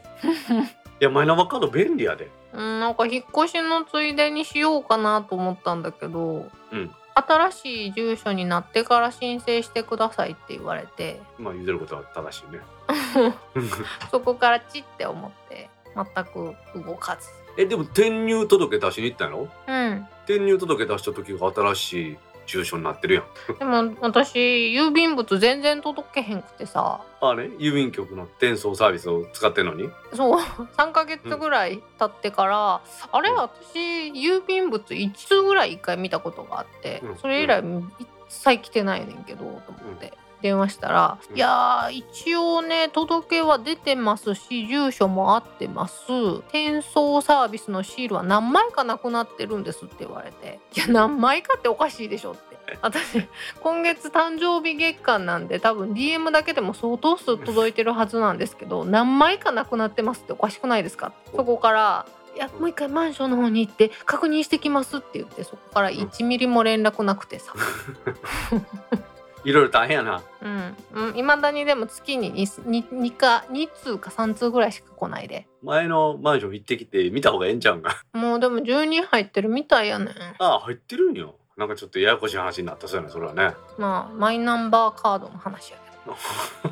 [1.00, 2.30] やマイナンバーカード便利やで。
[2.52, 11.20] うんなんか引っ越しのついでにしようかなと思ったんだけど、うん新しい住所になってから申請してくださいって言われて。
[11.38, 12.60] まあ言うてることは正しいね。
[14.10, 16.54] そこからチって思って全く
[16.86, 17.28] 動かず。
[17.56, 19.48] えでも転入届出しに行ったの？
[19.66, 20.08] うん。
[20.24, 23.24] 転入届出した時が新しい住所になってるやん。
[23.58, 27.00] でも私郵便物全然届けへんくてさ。
[27.20, 29.88] ああね郵便局の転送サービスを使ってんのに？
[30.12, 30.40] そう。
[30.76, 32.80] 3ヶ月ぐらい経ってから、
[33.12, 33.78] あれうん私
[34.12, 37.16] 郵便物1通ぐらい1回見たことがあって、うん。
[37.18, 37.62] それ以来
[37.98, 39.62] 一切来てないねんけどと思っ
[39.98, 40.12] て。
[40.44, 41.36] 電話したら「うん。
[41.36, 46.02] いやー一応ね届けは出てますし住所も合ってます。
[46.48, 52.54] 転送サービスのシールは何枚かなくなってるんです」って言われて「いや何枚かっておかしいでしょ」って。
[52.80, 53.22] 私
[53.60, 67.52] 今月誕生日月間なんで多分 DM だけでも相当数届いてるはずなんですけど何枚かなくなってますっておかしくないですかそこから「いやもう一回マンションの方に行って確認してきます」って言ってそこから1ミリも連絡なくてさ。
[69.44, 70.22] いろいろ大変やな。
[70.42, 75.46] うん、うん、未だにでも月に 2, 2, か2通か3通ぐらいしか来ないで。
[75.62, 78.02] 前のマンション行ってきて見た方がええんちゃうんか？
[78.12, 80.08] もうでも10人入ってるみたいやねん。
[80.38, 81.36] ああ入ってるんよ。
[81.56, 83.54] なんかちょっとややこしい話になったそうやねそれはね。
[83.78, 86.16] まあマイナンバーカードの話やけど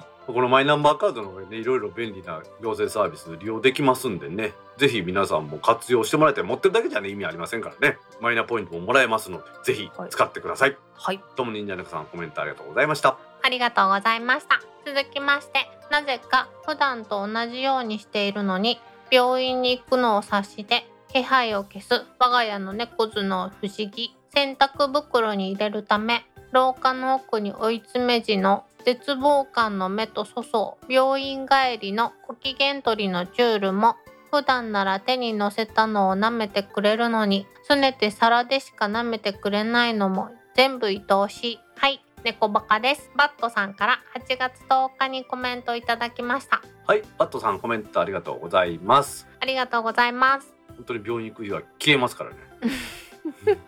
[0.26, 4.52] このマイナンバーカードの方がねいろいろ便利な行政サービス利用できますんでね。
[4.78, 7.98] ぜひ皆さんも活用してもらいたい持ってるだけじゃね意味ありませんからね。
[8.20, 11.20] マイナポイントももらえますのでぜひ使ってください、はい。
[11.36, 13.18] どうも忍者猫さんコメントありがとうございました。
[13.42, 14.60] ありがとうございました。
[14.86, 33.96] 続きましてなぜか普段と同じようにしているのに病院に行くのを察して気配を消す我が家の猫図の不思議洗濯袋に入れるため廊下の奥に追い詰め時の絶望感の目と粗相病院帰りのご機嫌取りのチュールも
[34.30, 41.58] 普段なら手に乗せたのを舐めてくれるのにすねて皿でしか舐めてくれないのも全部愛おしい。
[41.76, 43.10] はい猫バカです。
[43.16, 46.62] バットさんから8月10日にコメントいただきました。
[46.86, 49.26] はいバットさんコメントありがとうございます。
[49.40, 50.54] ありがとうございます。
[50.76, 52.36] 本当に病院行く日は消えますからね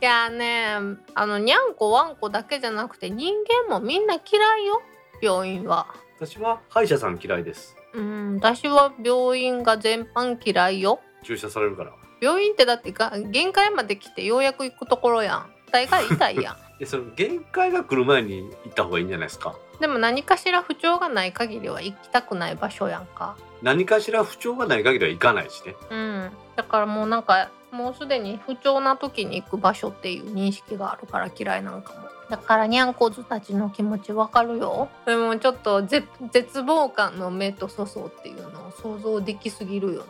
[0.00, 0.76] いやね
[1.14, 3.32] あのにゃんこわんこだけじゃなくて人
[3.68, 4.82] 間もみんな嫌いよ
[5.22, 5.86] 病院は。
[6.18, 7.76] 私は歯医者さん嫌いです。
[7.92, 11.00] うん私は病院が全般嫌いよ。
[11.22, 11.92] 注射されるから。
[12.20, 15.50] 病院ってだってが限界まで来てようやく行くところやん。
[15.70, 16.56] 大概痛いやん。
[16.78, 19.54] でその限界が来る前に行った方がいいんじゃないですか？
[19.80, 23.36] でも何かしら不調がない限りは行きたくない場所やんか。
[23.62, 25.74] 何かしら不調がない限りは行かないしね。
[25.90, 26.30] うん。
[26.56, 32.08] だからもうなんかもうすでに不調な時に行く場所っていう認識があるから嫌いなんかも。
[32.30, 34.88] だからにゃんこずたちの気持ちわかるよ。
[35.04, 40.06] でもちょっと絶絶望感の目と粗相っていうのを想像できすぎるよね。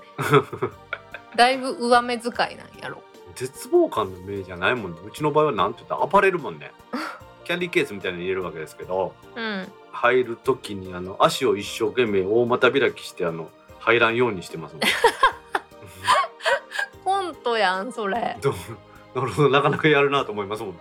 [1.36, 3.02] だいぶ上目遣いなんやろ。
[3.34, 4.98] 絶望感の目じゃないもんね。
[5.04, 6.70] うちの場合はなんて言ったら暴れるもんね。
[7.44, 9.72] キャンディーケースみたいに入れるわけですけどうん。
[9.92, 13.50] 入る時にあの足を一生懸命大股開きしてあの
[13.80, 14.82] 入らんようにしてますもん
[17.44, 18.38] コントやんそれ。
[18.40, 18.54] どう？
[19.14, 20.80] なるほどなかなかやるなと思いますもんね。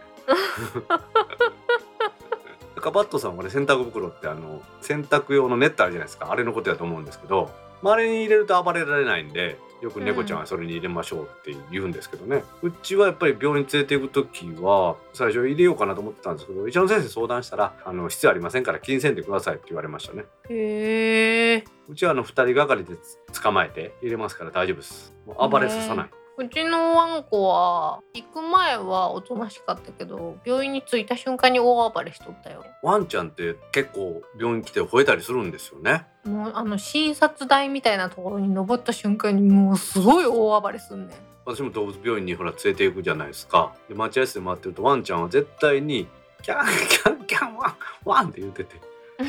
[2.75, 6.31] カバットさんはね洗濯袋ってあの洗濯用のネットあるじゃないですか。
[6.31, 7.51] あれのことだと思うんですけど
[7.81, 20.23] 周りに入れると暴れられないんでよく猫ちゃんはそれに入れましょうって言うんですけどね、うちはやっぱり病院連れて行く時は最初入れようかなと思ってたんですけど医者の先生相談したらあの必要ありませんから気にせんでくださいって言われましたね。
[20.49, 21.63] へえ。
[21.89, 22.95] うちはあの2人がかりで
[23.31, 25.13] つ捕まえて入れますから大丈夫です。
[25.27, 32.65] 暴れささない、うちのワンコは行く前はおとなしかったけど病院に着いた瞬間に大暴れしとったよ。
[32.81, 36.07] ワンちゃんって結構病院来て吠えたりするんですよね。
[36.25, 41.17] もうあの診察台みたいなところに登った瞬間にもうすごい大暴れすんねん。
[41.45, 43.75] 私も動物病院にほら連れて行くじゃないですか。
[43.87, 46.07] で待合室で待ってるとワンちゃんは絶対に
[46.41, 47.75] キャンキャンキャンワン
[48.05, 48.75] ワンって言ってて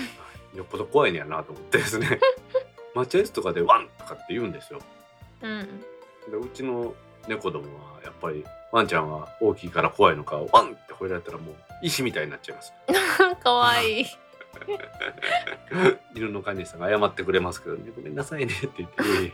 [0.57, 2.19] よっぽど怖いねやなと思ってですね。
[2.95, 4.79] 待合室とかでワンとかって言うんですよ。
[5.43, 5.85] うん
[6.31, 6.95] でうちの
[7.29, 12.73] 猫どもはやっぱりワンちゃんは大きいから怖いのかワンって吠えられたらもう石みたいになっちゃいます。
[13.43, 14.07] かわいい。
[16.15, 19.33] 犬の飼い主さんが謝ってくれますけどねごめんなさいねって言って い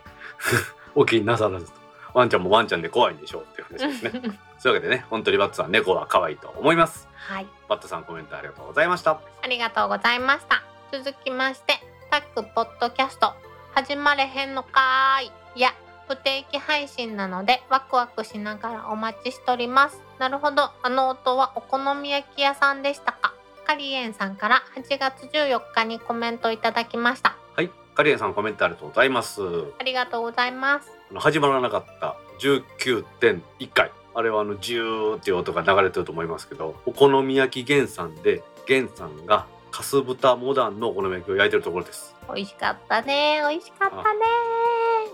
[1.16, 1.72] えいなさらずと
[2.14, 4.38] ワンちゃんもワンちゃんで怖いんでしょうっていう話ですね。
[4.59, 7.09] そういうわけでね本当にバットさん猫は可愛いと思います。
[7.14, 7.47] はい。
[7.68, 9.20] バットさんコメントありがとうございました。
[9.43, 10.62] ありがとうございました。
[10.93, 11.74] 続きまして
[12.11, 13.32] タックポッドキャスト
[13.74, 15.32] 始まれへんのかーい。
[15.55, 15.72] いや
[16.11, 20.03] 不定期配信なのでワクワクしながらお待ちしております。
[20.19, 20.73] なるほど。
[20.83, 23.33] あの音はお好み焼き屋さんでしたか？
[23.65, 27.37] カリエンさんから8月14日にコメントいただきました。
[27.55, 27.71] はい。
[27.95, 29.41] カリエンさんコメントありがとうございます。
[29.79, 30.91] ありがとうございます。
[31.15, 33.93] 始まらなかった19.1回。
[34.13, 42.14] あれはあのジューっていう音が流れてると思いますけどお好み焼き源さんで源さんがかす豚モダンのお好み焼きを焼いてるところです。
[42.35, 43.41] 美味しかったね。
[43.49, 44.21] 美味しかったね。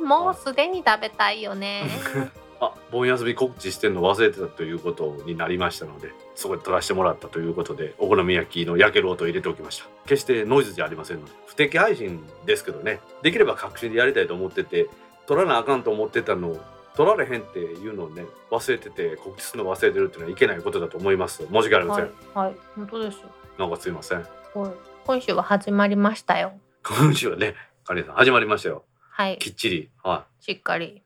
[0.05, 1.85] もうすでに食べたいよね。
[2.59, 9.85] あ盆休み告知してんの忘れてたということになりましたのでそこで撮らせてもらったということでお好み焼きの焼ける音を入れておきました。
[10.07, 13.01] 決してノイズじゃありませんので不定期配信ですけどね。
[13.23, 14.89] できれば各種でやりたいと思ってて
[15.27, 16.61] 撮らなあかんと思ってたのを
[16.97, 21.47] 撮られへんっていうのをね忘れてて告知するの忘れてるっていうのはいけないことだと思います。
[21.47, 23.29] 申し訳ありません、はい、はい、本当ですよ。
[23.59, 24.27] なんかすいません
[24.57, 24.71] はい
[25.05, 26.53] 今週は始まりましたよ。
[26.83, 27.55] 今週はね
[27.85, 28.85] カレンさん始まりましたよ。
[29.11, 29.37] はい。
[29.37, 29.91] きっちり。
[30.03, 31.03] はしっかり。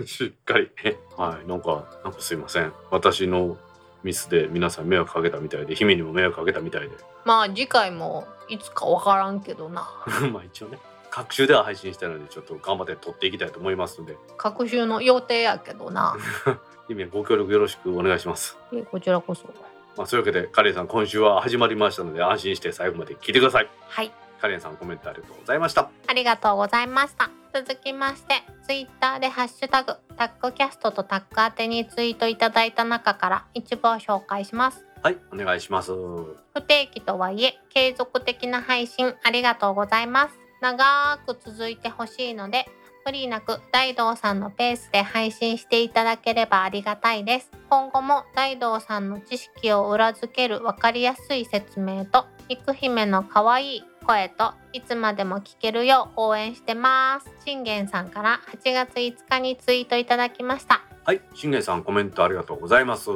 [0.00, 0.70] い しっかり。
[0.84, 1.48] ねはい。
[1.48, 2.74] なんかなんかすいません。
[2.90, 3.56] 私の
[4.02, 6.90] ミスで皆さん迷惑かけたみたいで姫にも迷惑かけたみたいで。
[7.24, 9.88] まあ次回もいつかわからんけどな。
[10.30, 10.78] まあ一応ね
[11.08, 14.18] 各週では配信したのでちょっと頑張って撮っていきたいと思いますので。
[14.36, 16.18] 各週の予定やけどな。
[16.86, 18.58] 姫ご協力よろしくお願いします。
[18.90, 19.48] こちらこそ
[19.96, 23.68] まあそういうわけでカレンさん今週は始まりましたので安心して最後まで聞いてください。
[23.88, 24.12] はい。
[24.40, 25.90] カレンさんコメントありがとうございました。
[26.06, 27.30] ありがとうございました。
[27.52, 34.84] 続きましてツイッターでハッシュタグタックキャストとタック宛てにツイートいただいた中から一部を紹介します。
[35.02, 35.92] はいお願いします。
[35.92, 40.38] 不定期とはいえ継続的な配信ありがとうございます。
[40.60, 42.66] 長く続いてほしいので
[43.04, 47.50] 無理なく大道さんのペースで配信していただければありがたいです。
[47.68, 57.30] 今後も大道さんの知識を裏付ける分かりやすい説明と育姫の可愛い声といつまでも聞けるよう応援してます。
[57.44, 60.82] 信玄さんから8月5日にツイートいただきました。
[61.04, 63.10] はい信玄さんコメントありがとうございます。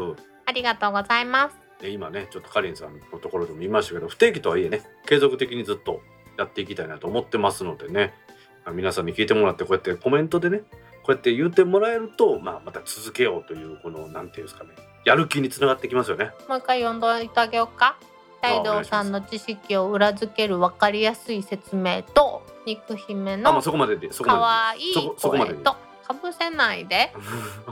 [0.46, 1.24] ありがとうござい。
[1.24, 6.00] ますで今ねちょっとカリンさんのところでも言いましたけど不定期とはいえね継続的にずっと
[6.38, 8.14] やっていきたいなと思ってますのでね
[8.72, 10.62] 皆さんに聞いてもらってこうやってコメントでね
[11.02, 14.70] こうやって言ってもらえると、まあ、また続けようというこのなんていうんですかね
[15.04, 16.30] やる気につながってきますよね。
[16.48, 17.96] もう一回読んどいてあげようか。
[18.40, 25.56] 大道さんの知識を裏付ける分かりやすい説明と肉姫のそこまででそこま可愛いそこそこまでで。
[25.56, 26.88] 声とかぶせないで。
[26.88, 27.12] で。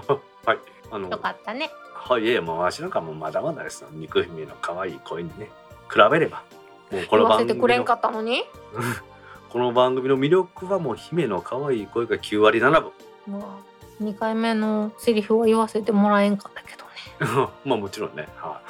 [0.46, 0.58] はい。
[0.90, 1.70] あのよかったね。
[1.94, 3.88] はいいやもうわしなんかもうまだまだですよ。
[3.92, 5.50] 肉姫の可愛い声にね
[5.90, 6.42] 比べれば。
[6.90, 8.44] もうこの言わ番組のせてくれんかったのに？
[9.52, 12.92] この番組の魅力はもう姫の可愛い声が9割7分。
[13.28, 13.58] うわ
[14.00, 17.50] 2回目のセリフは言わせてもらえんかったけどね。
[17.66, 18.62] まあもちろんね、は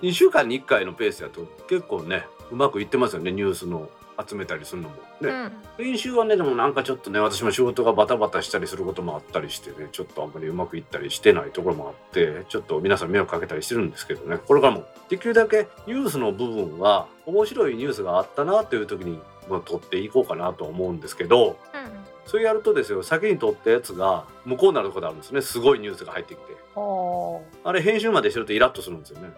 [0.00, 3.90] い、2週間に1回のペースだと結構ねうまくいってますよねニュースの
[4.26, 4.94] 集めたりするのも。
[5.20, 5.52] ね、うん。
[5.76, 14.38] 練習はねでもなんかちょっとね私も仕事がバタバタしたりすることもあったりしてねちょっとあんまりうまくいったりしてないところもあってちょっと皆さん迷惑かけたりしてるんですけどね。
[14.38, 19.20] これからもできるだけニュースの部分は面白いニュースがあったなという時に、
[19.50, 21.90] まあ、撮っていこうかなと思うんですけどうん
[22.26, 25.42] それやるとですよ先に撮ったやつが向こうになることあるんですね。
[25.42, 26.56] すごいニュースが入ってきて。
[26.76, 29.30] ほあれ編集までしてるとイラッとするんですよね。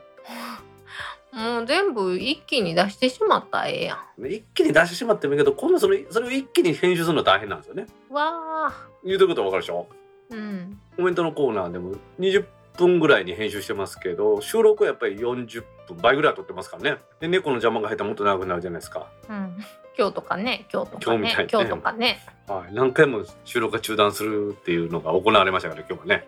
[1.32, 4.26] うもう全部一気に出してしまったらええやん。
[4.26, 7.86] 一気に出してしまってもいいけど今度それそれを一気に編集するの大変なんですよね。
[8.10, 8.86] わあ。
[9.02, 9.86] 言うてることは分かるでしょ？
[10.28, 10.78] うん。
[10.96, 12.44] コメントのコーナーでも20
[12.76, 16.98] 分ぐらいに編集してますけど収録はやっぱり40分倍ぐらいは撮ってますからね。
[17.20, 19.56] で猫の邪魔が入ったらもっと長くなるじゃないですか、うん
[19.96, 21.46] 今日とかね今日とかねね。
[21.50, 22.20] 今日とかね。
[22.48, 26.26] はい、何回も収録が中断するっていうのが行われましたから今日はね。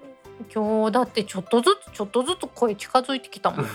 [0.53, 3.67] 今日だってちょっとずつちょっとずつ声近づいてきたもん。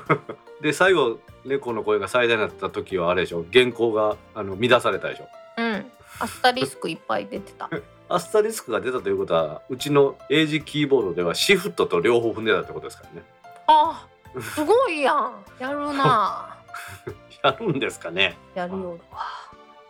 [0.60, 3.44] で最後猫の声が最大になった時はあれでしょ。
[3.52, 5.28] 原稿があの乱されたでしょ。
[5.58, 5.92] うん。
[6.18, 7.70] アスタリスクいっぱい出てた。
[8.08, 13.22] アスタリスクが出たということはうちの英字キーボードではシフトと両方踏んでたってことですからね。
[13.68, 14.06] あ
[14.40, 15.44] すごいやん。
[15.58, 16.56] やるな
[17.42, 18.36] やるんですかね。
[18.54, 18.98] やるよ。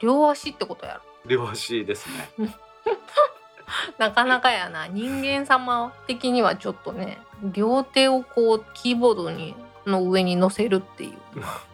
[0.01, 1.01] 両足ってことやろ。
[1.27, 2.55] 両足ですね。
[3.99, 4.87] なかなかやな。
[4.89, 9.55] 人間様的にはちょっとね両手をこうキーボードに
[9.87, 11.13] の上に乗せるっていう。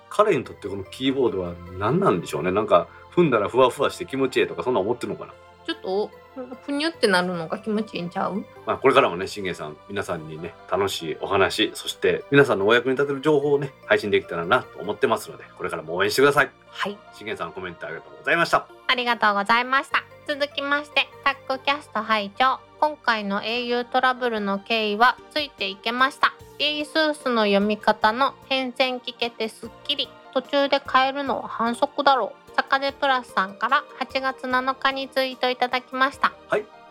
[0.08, 2.50] 彼にとってこのキーボードは何なんでしょうね。
[2.50, 5.32] なんか踏んだらふわふわして気持ちいいとかそんな思ってるのかな。
[5.66, 6.10] ちょっと
[6.64, 8.44] ふにゅってなるのが気持ちいいんちゃう？
[8.66, 16.50] まあこれからもね信玄さん皆さんにね楽しいお話そして皆さんのお役に立てる情報をね配信できたらなと思ってますのでこれからも応援してください。
[16.68, 16.98] はい。
[17.14, 18.66] 信玄さんコメントありがとうございました。
[18.86, 20.04] ありがとうございました。
[20.28, 22.58] 続きましてタックキャスト拝聴。
[22.80, 26.34] 今回の au トラブルの経緯はついていけました。
[26.58, 36.32] エイスースの読み方の変遷聞けてすっきり途中で変えるのは反則だろう坂出プラスさんから8月7日にツイートいただきました。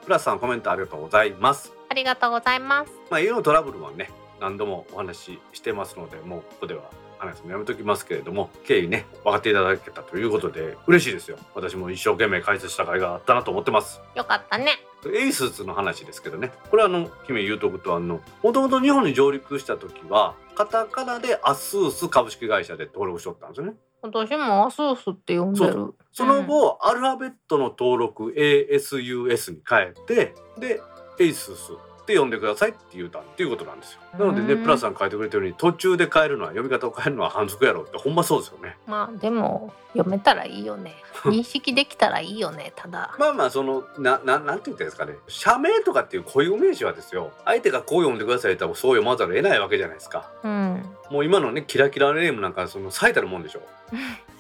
[0.06, 1.74] プラスさんコメントありがとうございます。
[1.90, 2.92] ありがとうございます。
[3.10, 6.84] まあ au のトラブルはね何度もお話ししてますのでもうここでは
[7.18, 11.38] 話すのやめときますけれども経緯ね分かっていただけたということで嬉しいですよ。
[11.56, 14.00] 私も一生懸命解説した甲斐があったなと思ってます。
[14.14, 14.68] よかったね。
[15.14, 16.52] エイスースの話ですけどね。
[16.70, 23.74] これはあの姫言うとくとあのもともと日本に上陸した時はカタカナでアスース株式会社で登録しとったんですよね
[24.06, 25.94] 私もアスースって呼んでる。
[26.12, 30.82] その後、アルファベットの登録 ASUS に変えてで
[31.20, 31.72] エイスース
[32.06, 34.00] って呼んでくださいって言うたっていうことなんですよ。
[34.14, 38.78] なのでうんねプラスさん書いてくれたように途中で変えるのは読み方を変えるのは反則やろってほんまそうですよね。
[38.86, 40.94] まあでも読めたらいいよね。
[41.24, 43.16] 認識できたらいいよねただ。
[43.18, 45.16] まあまあそのなななんて言ったらいいんですかね。
[45.28, 47.32] 社名とかっていう固有名詞はですよ。
[47.44, 50.30] 相手がこう読んでくださいって言ったらそう読まざるを得ないわけじゃないですか。
[50.44, 50.86] うん。
[51.10, 53.62] もう今のねキラキラネームなんかその最たるもんでしょ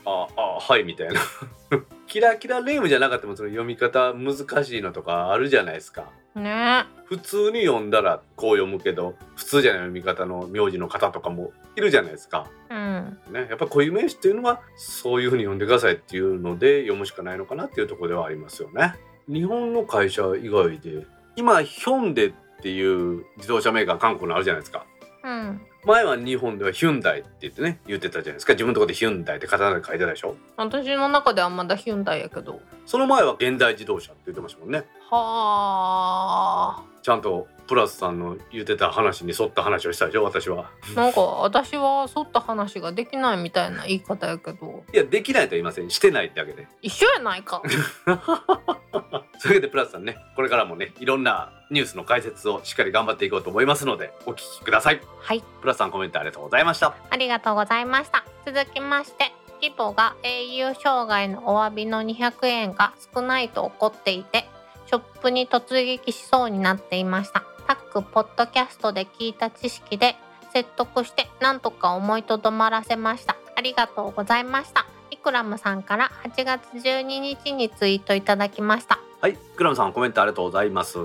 [0.05, 1.19] ああはいみたいな
[2.07, 12.47] キラキラネームじゃなかったもその読み方難しいのとかあるじゃないですかね普通に読んだらこう読むけど普通じゃない読み方の名字の方とかもいるじゃないですか。
[12.69, 18.95] うんね、やっぱ固有名詞っていうのはそういうふうに読んでくださいっていうので読むしかないのかなっていうところではありますよね。
[19.27, 24.85] 日本の会社以外で今ヒョンデっていう自動車メーカー韓国のあるじゃないですか。
[25.23, 28.53] うん前は日本ではヒュンダイって言ってね言ってたじゃないですか。
[28.53, 30.35] 自分のところでヒュンダイってカタカナで書いてたでしょ？
[30.57, 32.59] 私の中ではまだヒュンダイやけど。
[32.85, 34.83] その前は現代自動車って言ってましたもんね。
[35.09, 36.83] はあ。
[37.03, 40.23] ちゃんとプラスさんの言ってた話に沿った話をしたでしょ？
[40.23, 40.71] 私は。
[40.95, 44.83] なんか私は沿った話ができないみたいな言い方やけど。
[44.93, 45.89] いやできないとは言いません。
[45.91, 46.67] してないってだけで。
[46.81, 47.61] 一緒やないか
[49.39, 55.01] それでプラスさんねこれからもねいろんなニュースの解説をしっかり頑張っていこうと思いますのでお聞きください。
[55.19, 55.43] はい。
[55.61, 56.95] プラスさんコメントありがとうございました。
[57.09, 58.23] ありがとうございました。
[58.45, 64.45] 続きまして規模が au 障害のお詫びの200円が少ないと怒っていて
[64.87, 67.43] ショップに突撃しそうになっていました。
[67.67, 70.15] タックポッドキャストで聞いた知識で
[70.53, 73.35] 説得してなんとか思いとどまらせました。
[73.55, 74.85] ありがとうございました。
[75.11, 80.99] イクラムさんから8月12日にツイートいただきましたはいクラムさんコメントありがとうございます。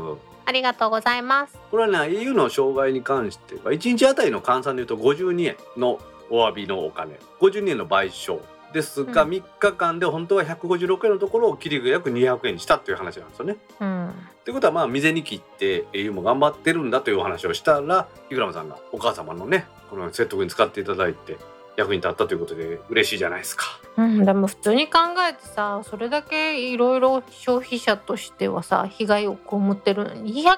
[0.45, 1.59] ありがとうございます。
[1.71, 5.99] これはね au の障害に関しては1日あたりの換算でいうと52円の
[6.29, 7.19] お詫びのお金。
[7.41, 8.41] 52円の賠償
[8.75, 9.31] ですが、うん。
[9.31, 13.57] 3日間で本当は156円のところを切り約200円にしたっていう話なんですよね。
[13.81, 14.13] うん。
[14.45, 21.39] ということはまあ未然に切って au も頑張ってるんだというお話をしたらイクラムさんがお母様のねこの説得に使っていただいて
[21.77, 23.65] 役に立ったということで嬉しいじゃないですか。
[23.97, 24.99] うん、でも普通に考
[25.29, 30.49] えてさそれだけいろいろ消費者としてはさ被害を被ってるのに200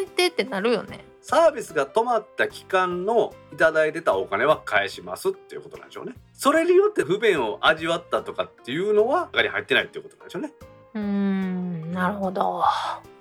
[0.00, 1.04] 円ってってなるよね。
[1.20, 6.14] サービスが止まった期間のいただいてたお金は返しますっていうことなんでしょうね。
[6.34, 10.52] それによって不便を味わったとかっていうのは中に入ってないっていうことなんでしょうね。
[10.94, 12.64] うーんなるほど。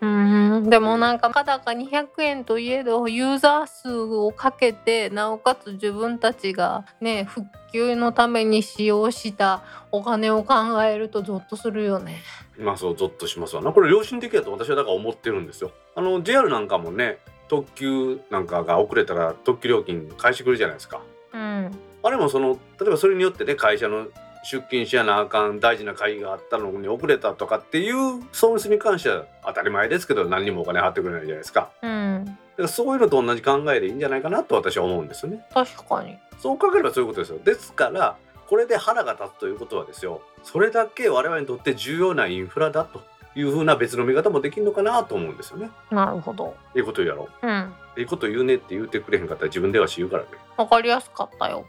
[0.01, 12.21] うーんでもなんかただか200円といえどユーザー数をかけてなおかつ自分たちがね復旧のために使用したお金を考えるとゾッとするよね。
[12.57, 13.71] まあそうゾッとしますわな。
[13.71, 15.71] これ良心的だと私はだから思ってるんですよ。
[15.95, 21.01] あの JR なんかもね特急なんかが遅れたら特急料金返してくれるじゃないですか。
[21.34, 21.71] うん
[22.05, 24.07] あれもその例えばそれによってね会社の
[24.43, 31.71] 出勤しやなあかん大事な会議があったのに遅れたとかっていう損失に関しては当たり前ですけど何にもお金払ってくれないじゃないですか。
[31.81, 35.43] うんだからそういうのと同じ考えでいいんじゃないかなと私は思うんですよね。
[35.53, 36.17] 確かに。
[36.37, 37.39] そう考えればそういうことですよ。
[37.43, 38.15] ですから
[38.47, 43.01] これで腹が立つということはですよそれだけ我々にとって重要なインフラだと
[43.35, 45.71] いうふうな別の見方もできるのかなと思うんですよね。
[45.89, 46.55] なるほど。
[46.75, 50.29] いいこと言うやろうんいいこと言うねって言ってくれへんかったら自分ではし言うからね。
[50.57, 51.65] わかりやすかったよ。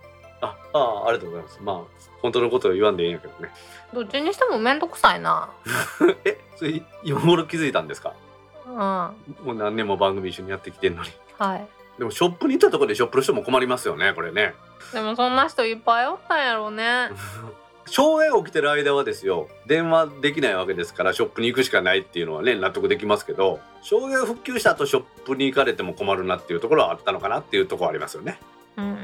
[0.75, 1.61] ああありがとうございます。
[1.63, 1.81] まあ
[2.21, 3.51] 本当のことを言わんでいいんやけどね。
[3.93, 5.49] どっちにしてもめんどくさいな。
[6.25, 8.13] えそれ今頃気づいたんですか？
[8.67, 8.77] うん。
[8.77, 9.13] は
[9.45, 11.09] もう何年も番組一緒にやってきてんのに。
[11.09, 11.13] い。
[11.99, 14.55] でもショップに行ったところでショップの人も困りますよねこれね。
[14.93, 17.11] でもそんな人いっぱいおったんやろうね。
[17.87, 28.41] 障害が起きてる間はですよ電話できないわけですからショップに行くしかないっていうのはね納得できますけど障害が復旧した後ショップに行かれても困るなっていうところはあったのかなっていうところはありますよね。
[28.79, 28.99] うん。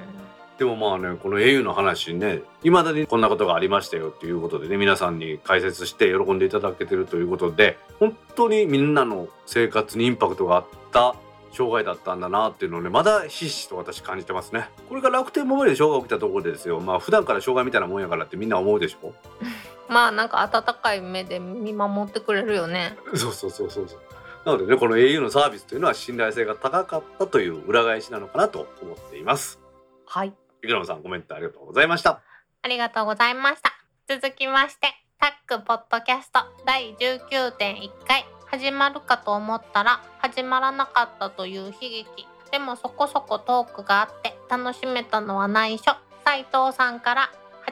[0.61, 11.15] でもまあねこの au の話ねいまだにこんなことがありましたよっていうことでね皆さんに解説して喜んでいただけてるということで本当にみんなの生活にインパクトがあった
[11.53, 14.69] 障害だったんだなっていうのをねまだひしひしと私感じてますね。
[14.91, 16.79] これが楽天モバイルで障害起きたところでですよ。
[16.79, 19.15] まあ普段から障害みたいなもんやからってみんな思うでしょ？
[19.89, 22.99] まあなんか温かい目で見守ってくれるよね。
[23.15, 23.99] そうそうそうそうそう。
[24.45, 29.59] なのでねこの au のサービスというのは信頼性が高かったという裏返しなのかなと思っています。
[30.07, 30.33] はい。
[30.63, 32.21] イクラムさんコメントありがとうございました
[32.63, 33.73] ありがとうございました。
[34.07, 34.89] 続きまして、
[35.19, 42.05] タックポッドキャスト第19.1回始まるかと思ったら始まらなかったという悲劇。
[42.53, 45.97] でもそこそこトークがあって楽しめたのは内緒。
[46.27, 47.31] 斉藤さんから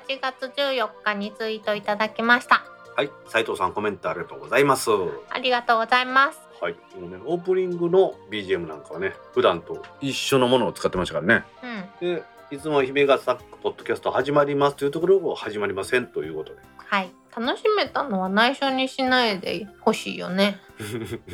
[0.09, 2.65] 8月14日にツイートいただきました。
[2.97, 4.91] はい斉藤さんコメントありがとうございます
[5.31, 6.41] ありがとうございます。
[6.61, 11.45] はい、もうね、オープニングの BGM なんかはね、普段と一緒のものを使ってましたからね。
[12.01, 12.17] うん。
[12.17, 16.61] で、いつも姫がサックポッドキャスト始まりますというところを始まりませんということで。
[16.79, 17.11] はい。
[17.37, 20.59] 楽しめたのは内緒にしないでほしいよね。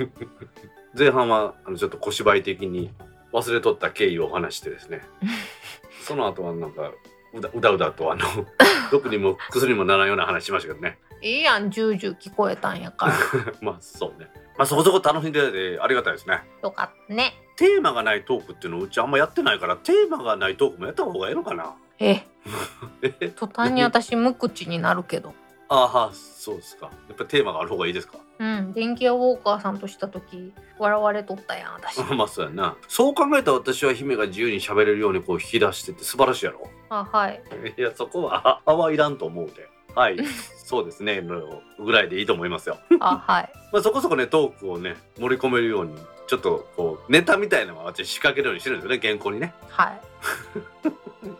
[0.98, 2.90] 前半はあのちょっと小芝居的に
[3.32, 5.02] 忘れとった経緯をお話してですね。
[6.02, 6.90] その後はなんか
[7.32, 8.24] うだうだうだとあの
[8.90, 10.98] 毒にも薬にもならんような話しましたけどね。
[11.22, 13.14] いいやん、ジュージュー聞こえたんやから。
[13.60, 14.28] まあそうね。
[14.58, 16.42] まあそこそこ楽しんでありがたいですね。
[16.60, 17.43] よかったね。
[17.56, 21.74] テーマがないトークっていうのをうちあんまやってないからテーマがないトークもやった方がいいのかな？
[22.00, 22.22] え、
[23.02, 23.28] え？
[23.30, 25.34] 途端に私無口になるけど。
[25.68, 26.86] ああそうですか。
[27.08, 28.18] やっぱりテーマがある方がいいですか？
[28.38, 32.00] うん、電気屋ウォーカーさんとした時笑われとったやん私。
[32.14, 32.76] まあそうやな。
[32.88, 36.68] そう考えたら私は姫が自由に喋れるようにこう引き出してて素晴らしいやろ？
[36.90, 37.42] あはい。
[37.78, 39.68] いやそこはあはいらんと思うで。
[39.94, 40.18] はい。
[40.26, 41.20] そうですね。
[41.22, 42.76] のぐらいでいいと思いますよ。
[43.00, 43.52] あはい。
[43.72, 45.94] まあそこそこねトークをね盛り込めるように
[46.26, 49.54] ちょっとこうネタみたいなのは私仕掛けるようにしてるんですよね原稿にね。
[49.68, 50.00] はい。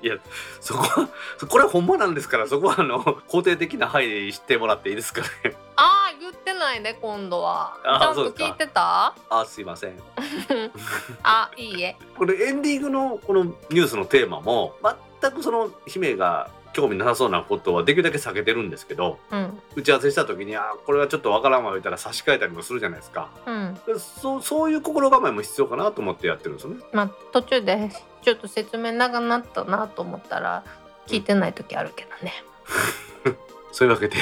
[0.03, 0.17] いや
[0.61, 1.09] そこは
[1.49, 5.29] これはほんまなんですからそこはあの肯定的な配慮してもらっていいですかね。
[5.77, 7.77] あー言ってないね今度は。
[7.83, 9.15] ちゃんと聞いてた？
[9.31, 9.99] あすいません。
[11.23, 11.97] あいいえ。
[12.17, 14.75] これエンディングのこのニュースのテーマも
[15.21, 19.63] 全くその姫が興味なさそうなことはできるだけ避けてるんですけどうん。
[19.77, 23.31] 打ち合わせした時に「あーこれはちょっとわからんわ」言ったら差し替えたりもするじゃないですか。
[23.47, 23.75] うん。
[23.87, 26.83] でそうそういう心構えも必要かなと思ってやってるんですよね。
[26.93, 27.91] まあ途中で
[28.23, 30.65] ちょっと説明長なったなと思ったら
[31.07, 32.33] 聞いてない時あるけどね。
[33.73, 34.17] そういうわけで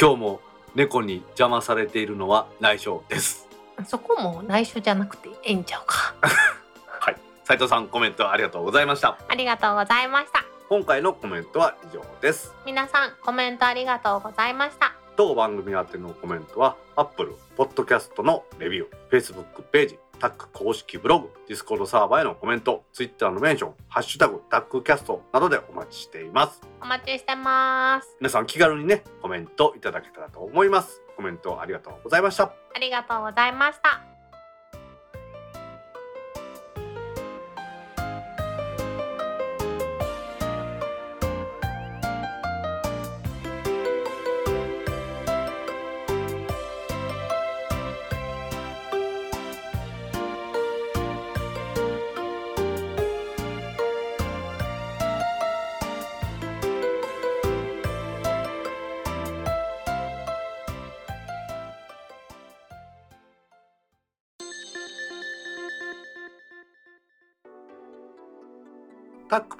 [0.00, 0.40] 今日も
[0.74, 3.48] 猫に邪魔されているのは内緒です。
[3.86, 6.14] そこも内緒じゃなくていいんちゃうか。
[7.00, 7.16] はい。
[7.44, 9.18] 斉藤さんコメントありがとうございました。
[9.26, 26.60] ありがとうございました今回のコメントは以上です皆さんコメントありがとうございましたと番組宛てのコメントは Apple Podcast のレビュー Facebook ページタック公式ブログ、ディスコードサーバーへのコメント、Twitter のメンション、ハッシュタグタックキャストなどでお待ちしています。
[26.82, 28.16] お待ちしてます。
[28.20, 31.00] 皆さん気軽にね、コメントいただけたらと思います。
[31.16, 32.44] コメントありがとうございました。
[32.44, 34.09] ありがとうございました。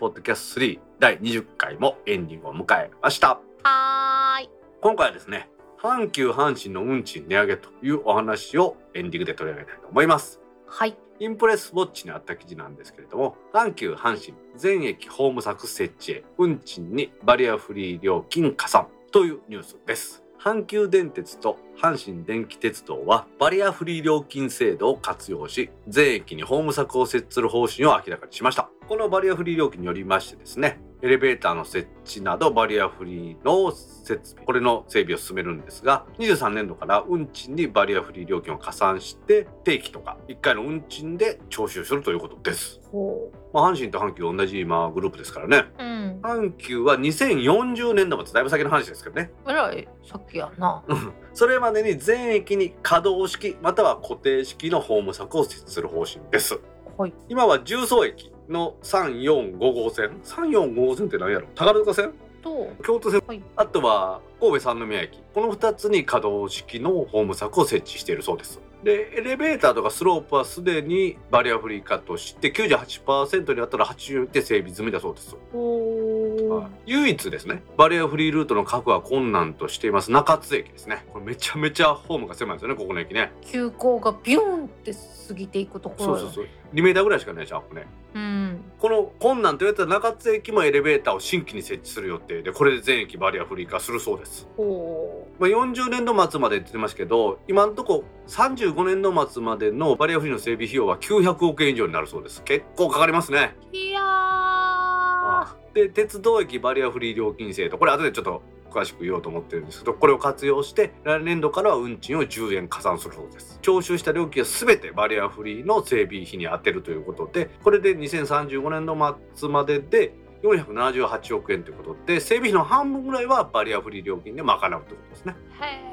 [0.01, 3.39] ポッドキャスト3第20回もエンディングを迎えました。
[3.63, 4.51] はーい。
[4.81, 10.41] 今回はですね、阪急阪神の運賃値上げというお話をエンディングで取り上げたいと思います。
[10.67, 10.97] はい。
[11.19, 20.25] インプレスウォッチにあった記事なんですけれども、阪急阪神全駅ホーム柵設置へ運賃にバリアフリー料金加算というニュースです。
[20.41, 28.71] 阪急電鉄と阪神電気鉄道はバリアフリー料金制度を活用し、全駅にホーム柵を設置する方針を明らかにしました。
[28.91, 42.81] このバリアフリー料金によりましてですね、エレベーターの設置などバリアフリーの設備、これの整備を進めるんですが、23年度から運賃にバリアフリー料金を加算して、定期とか1回の運賃で徴収するということです。
[42.91, 45.67] ほまあ、阪神と阪急同じ今グループですからね。
[45.79, 45.85] う。
[45.85, 46.21] うん。
[46.21, 49.31] 阪急は2040年度までだいぶ先の話ですけどね。
[49.49, 50.83] えらい、さっきやな。
[50.89, 56.59] う んそれまでに全駅に可動式または固定式のホーム柵を設置する方針です。
[56.99, 57.15] はい。
[57.29, 61.47] 今は重曹駅の3455号線？345号線って何やろ？
[61.55, 62.13] 宝塚線？
[62.43, 63.23] と、京都線？
[63.27, 63.43] はい。
[63.57, 65.23] あとは神戸三宮駅。
[65.35, 68.61] この2つに可動式のホーム柵を設置しているそうです。
[68.83, 76.71] でエレベーターとかスロープはすでにバリアフリー化として98%にあったら80で整備済みだそうです、ほはい。
[76.87, 77.63] 唯一ですね。
[77.77, 80.11] バリアフリールートの確保は困難としています。
[80.11, 81.05] 中津駅ですね。
[81.13, 83.33] これめちゃめちゃホームが狭いですよねここの駅ね。
[83.43, 84.95] 急行がビューンって
[85.31, 86.13] 過ぎていくところ。
[86.13, 86.47] よそうそうそう。
[86.75, 87.87] 2メーターぐらいしかないじゃんここね。
[88.15, 88.65] うん。
[88.79, 94.49] この困難と言われたら中津駅もエレベーターを新規に設置する予定でこれで全駅バリアフリー化するそうです。
[94.57, 102.43] ほまあ、40年度末までって言ってますけど今のとこ35年度末までのバリアフリーの整備費用は900億円以上になるそうです。
[102.43, 103.55] 結構かかりますね。
[103.73, 103.77] う。
[103.77, 105.61] いやー。
[105.73, 107.79] で鉄道駅バリアフリー料金制度。
[107.79, 113.59] これ後でちょっと詳しく言おうと思ってるんですけどこれを活用して来年度からは運賃を10円加算するそうです。
[113.63, 118.97] 徴収した料金は全てバリアフリーの整備費に充てるということでこれで2035年度
[119.35, 125.35] 末までで478億円ということで整備費の半分ぐらいはバリアフリー料金で賄うということですね。
[125.61, 125.91] へ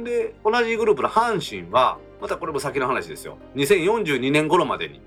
[0.00, 3.38] で同じグループの阪神はまたこれも先の話ですよ。
[3.56, 5.00] 2042年頃までに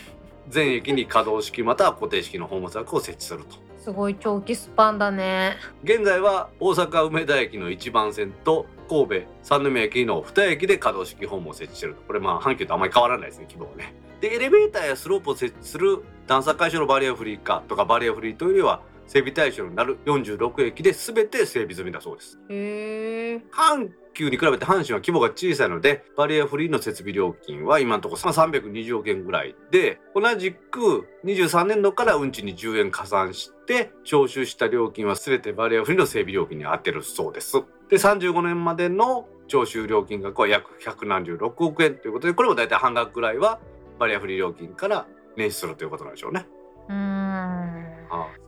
[0.48, 3.56] 全駅に可動式または固定式のホーム柵を設置すると。
[3.56, 3.69] ー。
[3.80, 5.56] すごい長期スパンだね。
[5.82, 23.36] 現在は大阪梅田駅の1番線と神戸三宮駅の2駅で可動式ホームを設置してるとこれまあ阪急とあまり変わらないですね規模はねでエレベーターやスロープを設置する段差解消のバリアフリー化とかバリアフリーというよりは整備対象になる46駅で全て整備済みだそうですへえ。
[23.52, 23.90] 阪
[24.20, 43.58] 急に比べて阪神は規模が小さいのでバリアフリーの設備料金は今のところ320億円ぐらいで同じく23年度から運賃に10円加算して徴収した料金は全てバリアフリーの整備料金に充てるそうですで35年までの徴収料金額は約176億円ということでこれも大体半額ぐらいは
[43.98, 45.06] バリアフリー料金から
[45.38, 46.46] 捻出するということなんでしょうね
[46.88, 47.90] うーん。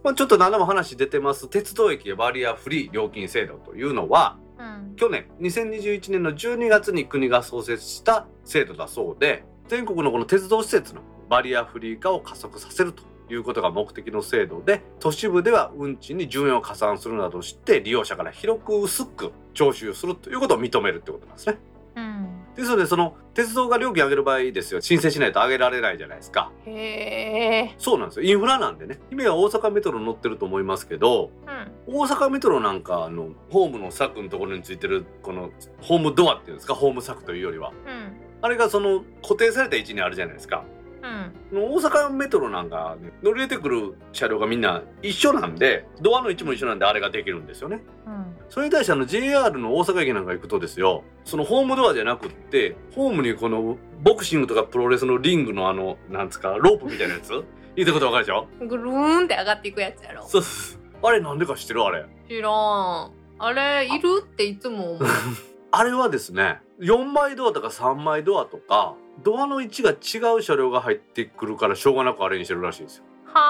[0.05, 4.51] まあ、ちょっと何度も話出てます鉄道駅バリアフリー料金制度というのはうん。
[4.96, 13.02] 去年2021年の12月に国が創設した制度だそうで全国のこの鉄道施設のバリアフリー化を加速させると
[13.32, 21.58] いうことが目的の制度で都市部では運賃に10円を加算するなどして利用者から広く薄く徴収するということを認めるってことなんですね。
[21.96, 22.41] うん。
[22.57, 26.50] ですのでその鉄道が料金上げる場合ですよ申請しないと上げられないじゃないですか。
[26.66, 27.74] へえ。
[27.78, 31.30] そうなんですよインフラなんでね今は大阪メトロ乗ってると思いますけど
[31.88, 31.94] うん。
[31.94, 35.50] 大阪メトロなんかあのホームの柵のところについてるこの
[35.80, 36.74] ホームドアっていうんですか？
[36.74, 38.12] ホーム柵というよりはうん。
[38.42, 40.64] あれがその固定された位置にあるじゃないですか
[41.03, 41.62] うん。
[41.74, 48.36] 大阪メトロなんか、ね、乗り入れてくる車両がみんな一緒なんでドアの位置も一緒なんであれができるんですよねうん。
[48.48, 57.30] それに対してあの JR の大阪駅なんか行くとですよそのホームドアじゃなくってホームにこのボクシングとかプロレスのリングのあのなんつうかロープみたいなやつ？
[57.74, 58.46] 言ったことわかるでしょ？
[58.66, 60.24] ぐるーんって上がっていくやつやろ。
[60.26, 60.42] そう
[61.03, 61.82] あれなんでか知ってる？
[61.82, 62.53] あれ知らん。
[62.53, 65.09] ああれいるっていつも思う
[65.72, 73.04] あれはですね4枚ドアとか3枚ドアとかドアの位置が違う車両が入ってくるからしょうがなくあれにしてるらしいですよ。
[73.26, 73.40] は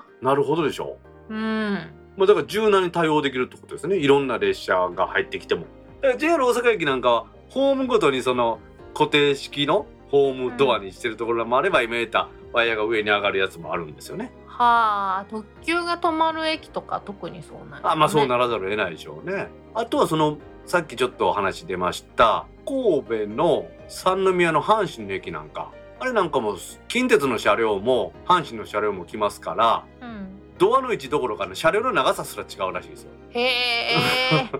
[0.00, 0.04] あ。
[0.22, 0.96] なるほどでしょ？
[1.28, 1.92] うん。
[2.16, 3.96] まあ、だから柔軟に対応できるってことですね。
[3.96, 5.66] いろんな列車が入ってきても。
[6.00, 8.60] だから JR 大阪駅なんかはホームごとにその
[8.94, 14.30] 固定式のホームドアにしてるところもあれば、今言ったワイヤーが上に上がるやつもあるんですよね。
[14.46, 15.26] はあ。
[15.28, 17.80] 特急が止まる駅とか特にそうなんやね。
[17.82, 19.48] あまあそうならざるを得ないでしょうね。
[19.74, 26.56] あとはそのさっきちょっとお話出ました神戸の三宮の阪神の駅なんかあれなんかも
[26.88, 33.96] 近鉄の車両も阪神の車両も来ますからうんドアの位置どころかね車両の長さすら違うらしいですよへえ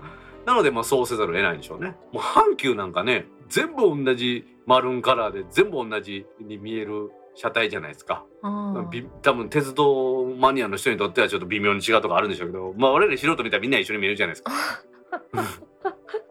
[0.45, 1.95] なのでまあそうせざるを得ないんでしょうね。
[2.11, 8.25] もう阪急なんかね全部同じマルーンカラーで全部同じに見える車体じゃないですか。
[8.43, 14.51] うんび多分鉄道マニアの人にとってはちょっと微妙に違うとこあるんでしょうけどまあ我々素人見たらみんな一緒に見えるじゃないですか。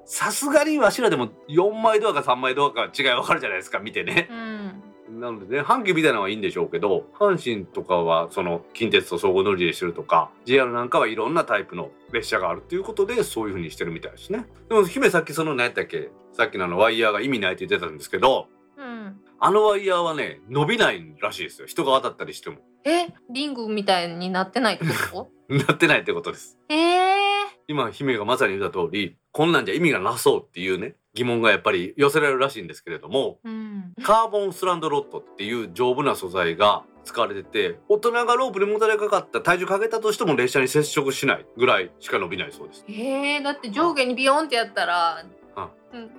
[0.06, 4.28] さすがにわしらでも4枚ドアか3枚ドアか違い分かるじゃないですか見てね。
[4.30, 5.20] うん。
[5.20, 14.46] なのでね阪急みたいなのはいいんでしょうけど阪神とかはその近鉄と相互乗り入れしてるとか JR なんかはいろんなタイプの列車があるっていうことでそういう風にしてるみたいですね。
[14.68, 16.10] でも姫さっきその何やったっけ？
[16.32, 19.20] さっきのあのワイヤーが意味ないって言ってたんですけどうん。
[19.38, 21.66] あのワイヤーはね伸びないらしいですよ。
[21.66, 22.56] 人が当たったりしても。
[22.84, 23.08] え？
[23.30, 26.56] リングみたいになってないってこ なってないってことです。
[26.68, 27.23] とええ
[27.68, 33.94] 今姫がまさに言った通りこんなんじゃ意味がなそうっていうね疑問がやっぱり寄せられるらしいんですけれどもうん。
[34.02, 42.84] カーボンスランドロッドっていう丈夫な素材が使われてて大人がロープにもたれかかった体重かけたとしても列車に接触しないぐらいしか伸びないそうです。
[42.88, 45.24] えー、だって上下にビヨンってやったら
[45.56, 45.70] あ。
[45.92, 46.10] うん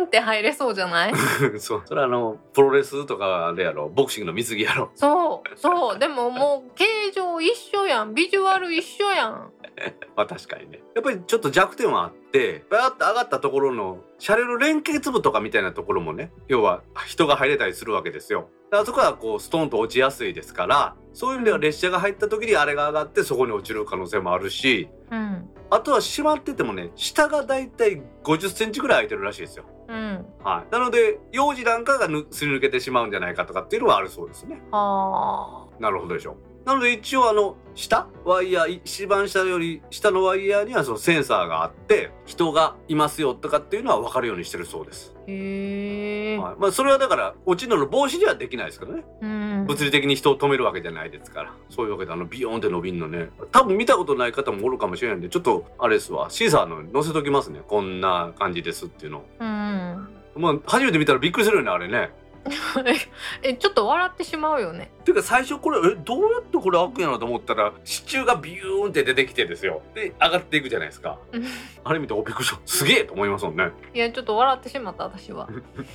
[0.00, 1.12] んって入れそうじゃない？
[1.60, 1.82] そう。
[1.84, 5.98] それはあのプロレスとかでやろボクシングの水着やろそうそう。
[5.98, 8.14] でももう形状一緒やん。
[8.14, 9.52] ビジュアル一緒やん
[10.16, 10.82] まあ確かにね。
[10.94, 18.48] やっぱりちょっと弱点はあってバーッと上がったところの車両の連結部とかみたいなところもね要は人が入れたりするわけですよ。
[18.70, 25.48] であそこはこうストーンと落ちやすいですからそういう意味では列車が入った時にあれが上がってそこに落ちる可能性もあるしうん。
[25.70, 29.64] あとは閉まっててもね下がだいたい50センチぐらい空いてるらしいですよ。
[29.88, 30.26] うん。
[30.44, 34.62] はい、なので幼児なんかがぬすり抜けてしまうんじゃないかとかっていうのはあるそうですね。
[34.70, 36.32] はなるほどでしょ。
[36.32, 36.51] う。
[36.64, 45.14] なので一応あの下ワイヤー一番下より下のワイヤーにはそのセンサーがあって人がいますよとかっていうのは分かるようにしてるそうです。
[45.16, 49.04] あへえ、はい、まあそれはだから落ちるのの防止にはできないですけどね。
[49.22, 51.54] うん物理的に人を止めるわけじゃないですから。
[51.70, 53.30] そういうわけであのビヨーンって伸びんのね。
[53.50, 57.60] 多分見たことない方もおるかもしれないんでちょっとあれですわシーサーの載せときますね。
[57.66, 59.24] こんな感じですっていうのを。
[59.40, 62.10] うんまあ初めて見たらびっくりするよねあれね。
[63.42, 64.90] えちょっと笑ってしまうよね。
[65.04, 69.82] ていうか最初これえどうやってこれ開くんやろと思ったら支柱がビューンって出てきてですよ。
[69.94, 71.18] で上がっていくじゃないですか。
[71.32, 71.44] うん。
[71.84, 72.60] あれ見ておびっくりした。
[72.66, 73.70] すげえと思いますもんね。
[73.94, 75.48] いやちょっと笑ってしまった私は。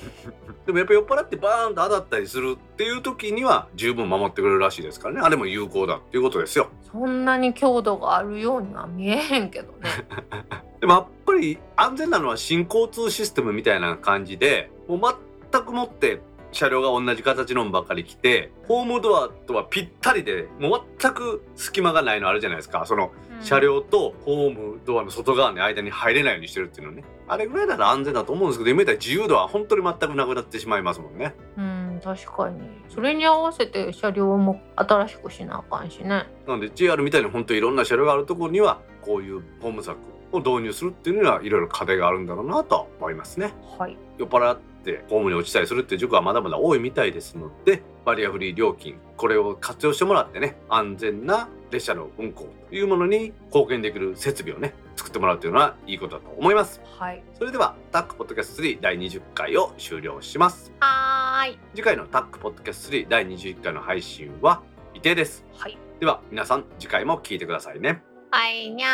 [0.66, 5.22] でもやっぱ酔っ払ってバーンと当たったりするっていう時には十分守ってくれるらしいですからね。
[5.22, 6.70] あれも有効だっていうことですよ。
[6.92, 9.90] そんなに強度があるようには見えへんけどね。
[10.80, 15.18] でもやっぱり安全なのは新交通システムみたいな感じでもう
[15.52, 16.22] 全くもって
[16.52, 22.86] 車両が同じ形のもばっかり来てホームドアとはぴったりでもう全く隙間がないのあるじゃないですか。
[22.86, 27.04] その車両とホームドアの外側の間に入れないようにしてるっていうのね。
[27.28, 31.36] あれぐらいなら安全だと思うんですけど今言ったら自由度は本当に全くなくなってしまいますもんね。
[31.58, 32.60] うん確かに。
[32.90, 36.08] それに合わせて車両も新しくしなあかんしね。
[36.08, 39.98] なので JR みたいに本当にいろんな車両があるところにはこういうホーム柵
[40.32, 43.54] を導入するっていうのはいろいろ課題があるんだろうなとは思いますね。
[43.78, 43.98] はい。
[44.18, 56.82] 酔っ払ってホームに落ちたりするっていう事故はまだまだ多いみたいですのでバリアフリー料金これを活用してもらってね安全な列車の運行というものに貢献できる設備をね作ってもらうというのはいいことだと思います。
[56.98, 57.22] はい。
[57.38, 60.72] それではタックポッドキャスト3第20回を終了します。
[60.80, 61.60] はーい。
[61.76, 64.62] 次回のタックポッドキャスト3第21回の配信は
[64.94, 65.46] 未定です。
[65.58, 65.78] はい。
[66.00, 68.02] では皆さん次回も聞いてくださいね。
[68.32, 68.88] はいにゃ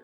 [0.00, 0.03] ー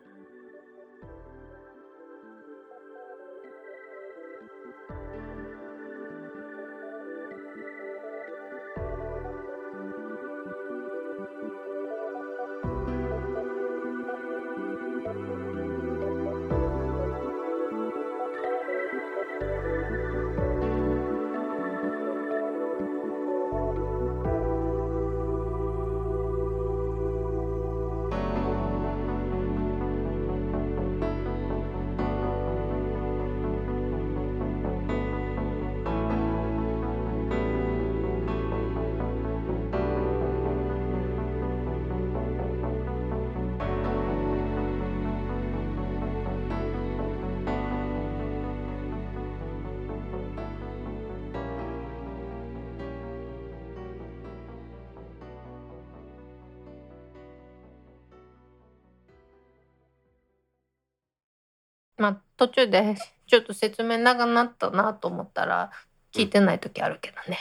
[62.41, 62.95] 途中で
[63.27, 65.69] ちょっと説明長なったなと思ったら
[66.11, 67.37] 聞いてない時あるけどね。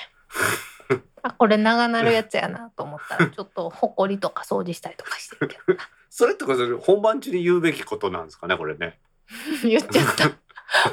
[1.22, 5.80] あこれ長なるやつやなと思ったらちょっとほこりとか掃除したりとかしてるけどな
[6.10, 8.98] それとかそれ本番中に言うべきことなんですかねこれね。
[9.64, 10.14] 言っちゃっ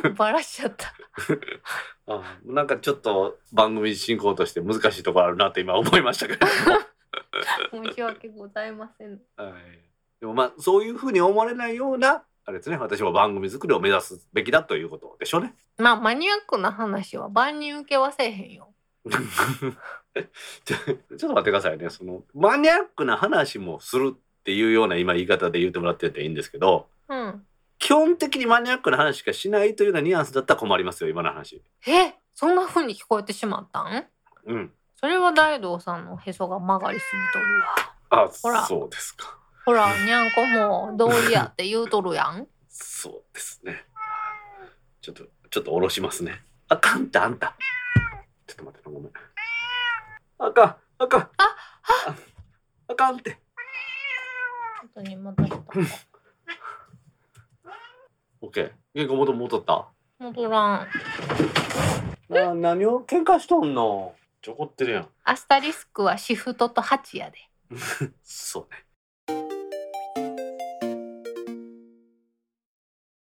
[0.02, 0.94] た バラしちゃった
[2.08, 6.54] あなんかちょっと番組進行として難しいところあるなって今思いましたけども。
[7.90, 9.54] 申し訳ございませんはい、
[10.22, 15.54] でもまあそういうふうに思われないようなあれですね私は番組作りを目指すべきだということでしょうね。
[15.78, 18.74] まあマニアックな話は万人受けはせえへんよ
[20.66, 27.46] ちょちょっと待ってくださいねそのマニアックな話もするっていうような今言い方で言ってもらってていいんですけどうん
[27.80, 31.62] 基本的にマニアックな話しかしないというようなニュアンスだったら困りますよ今の話。
[31.86, 34.08] えそんな風に聞こえてしまったん？
[34.46, 34.74] うん。
[34.96, 37.66] それは大道さんのへそが曲がりすぎとるわ
[38.10, 39.38] あほらそうですか。
[39.68, 43.84] ほらにゃんこも道理やって言うとるやんそうですね。
[45.02, 46.42] ちょっとちょっと下ろしますね。
[46.70, 47.54] あかんってあんた。
[48.48, 49.12] ちょっと待ってごめん。
[50.38, 51.20] あかんあかん。
[51.20, 51.30] あ
[52.08, 52.16] あ
[52.88, 53.38] あかんって。
[54.80, 55.56] 本当に戻った
[58.40, 58.72] オッケー。
[58.96, 59.90] 原稿元戻った？
[60.20, 60.88] 戻らん
[62.30, 64.16] な何を喧嘩しとんの？
[64.42, 65.10] ちょこってるやん。
[65.26, 67.38] アスタリスクはシフトと8やで
[68.24, 68.86] そうね。